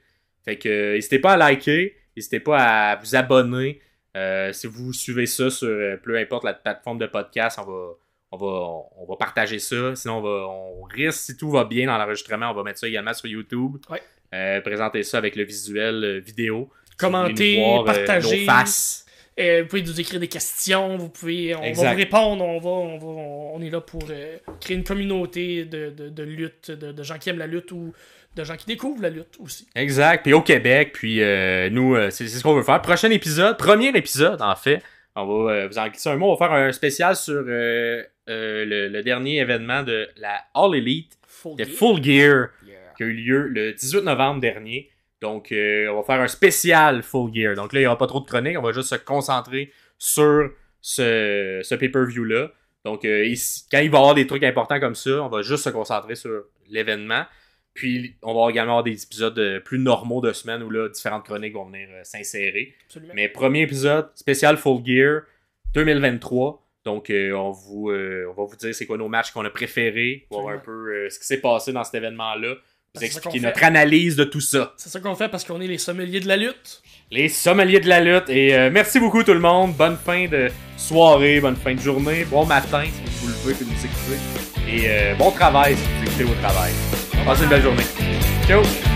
[0.44, 3.80] Fait que euh, n'hésitez pas à liker, n'hésitez pas à vous abonner.
[4.16, 5.68] Euh, si vous suivez ça sur
[6.02, 7.88] peu importe la plateforme de podcast, on va,
[8.32, 9.94] on va, on va partager ça.
[9.94, 12.88] Sinon, on, va, on risque, si tout va bien dans l'enregistrement, on va mettre ça
[12.88, 13.76] également sur YouTube.
[13.90, 14.02] Ouais.
[14.34, 16.70] Euh, présenter ça avec le visuel euh, vidéo.
[16.98, 18.40] Commenter, voir, partager.
[18.40, 19.05] nos faces.
[19.38, 21.84] Euh, vous pouvez nous écrire des questions, vous pouvez, on Exact.
[21.84, 25.64] va vous répondre, on, va, on, va, on est là pour euh, créer une communauté
[25.66, 27.92] de, de, de lutte, de, de gens qui aiment la lutte ou
[28.34, 29.66] de gens qui découvrent la lutte aussi.
[29.74, 30.22] Exact.
[30.22, 32.80] Puis au Québec, puis euh, nous, c'est c'est ce qu'on veut faire.
[32.80, 34.82] Prochain épisode, premier épisode en fait.
[35.14, 36.30] On va vous en glisser un mot.
[36.30, 41.56] On va faire un spécial sur le, le dernier événement de la All Elite, Full
[41.56, 41.76] de Gear.
[41.76, 42.76] Full Gear, Yeah.
[42.96, 44.90] qui a eu lieu le 18 novembre dernier.
[45.22, 47.54] Donc, euh, on va faire un spécial Full Gear.
[47.54, 48.58] Donc là, il n'y aura pas trop de chroniques.
[48.58, 50.50] On va juste se concentrer sur
[50.80, 52.50] ce, ce pay-per-view-là.
[52.84, 55.42] Donc, euh, ici- quand il va y avoir des trucs importants comme ça, on va
[55.42, 57.24] juste se concentrer sur l'événement.
[57.74, 61.24] Puis, on va également avoir des épisodes euh, plus normaux de semaine où là, différentes
[61.24, 62.74] chroniques vont venir euh, s'insérer.
[63.14, 65.22] Mais premier épisode, spécial Full Gear
[65.74, 66.62] 2023.
[66.84, 70.26] Donc, euh, on, vous, on va vous dire c'est quoi nos matchs qu'on a préférés,
[70.30, 72.54] voir un peu ce qui s'est passé dans cet événement-là,
[72.96, 74.74] vous expliquer notre analyse de tout ça.
[74.76, 76.82] C'est ça qu'on fait parce qu'on est les sommeliers de la lutte.
[77.10, 78.28] Les sommeliers de la lutte.
[78.28, 79.74] Et euh, merci beaucoup tout le monde.
[79.74, 83.64] Bonne fin de soirée, bonne fin de journée, bon matin si vous vous levez et
[83.64, 84.76] nous écoutez.
[84.76, 86.72] Et euh, bon travail si vous écoutez au travail.
[87.24, 87.84] Passez une belle journée.
[88.46, 88.95] Ciao!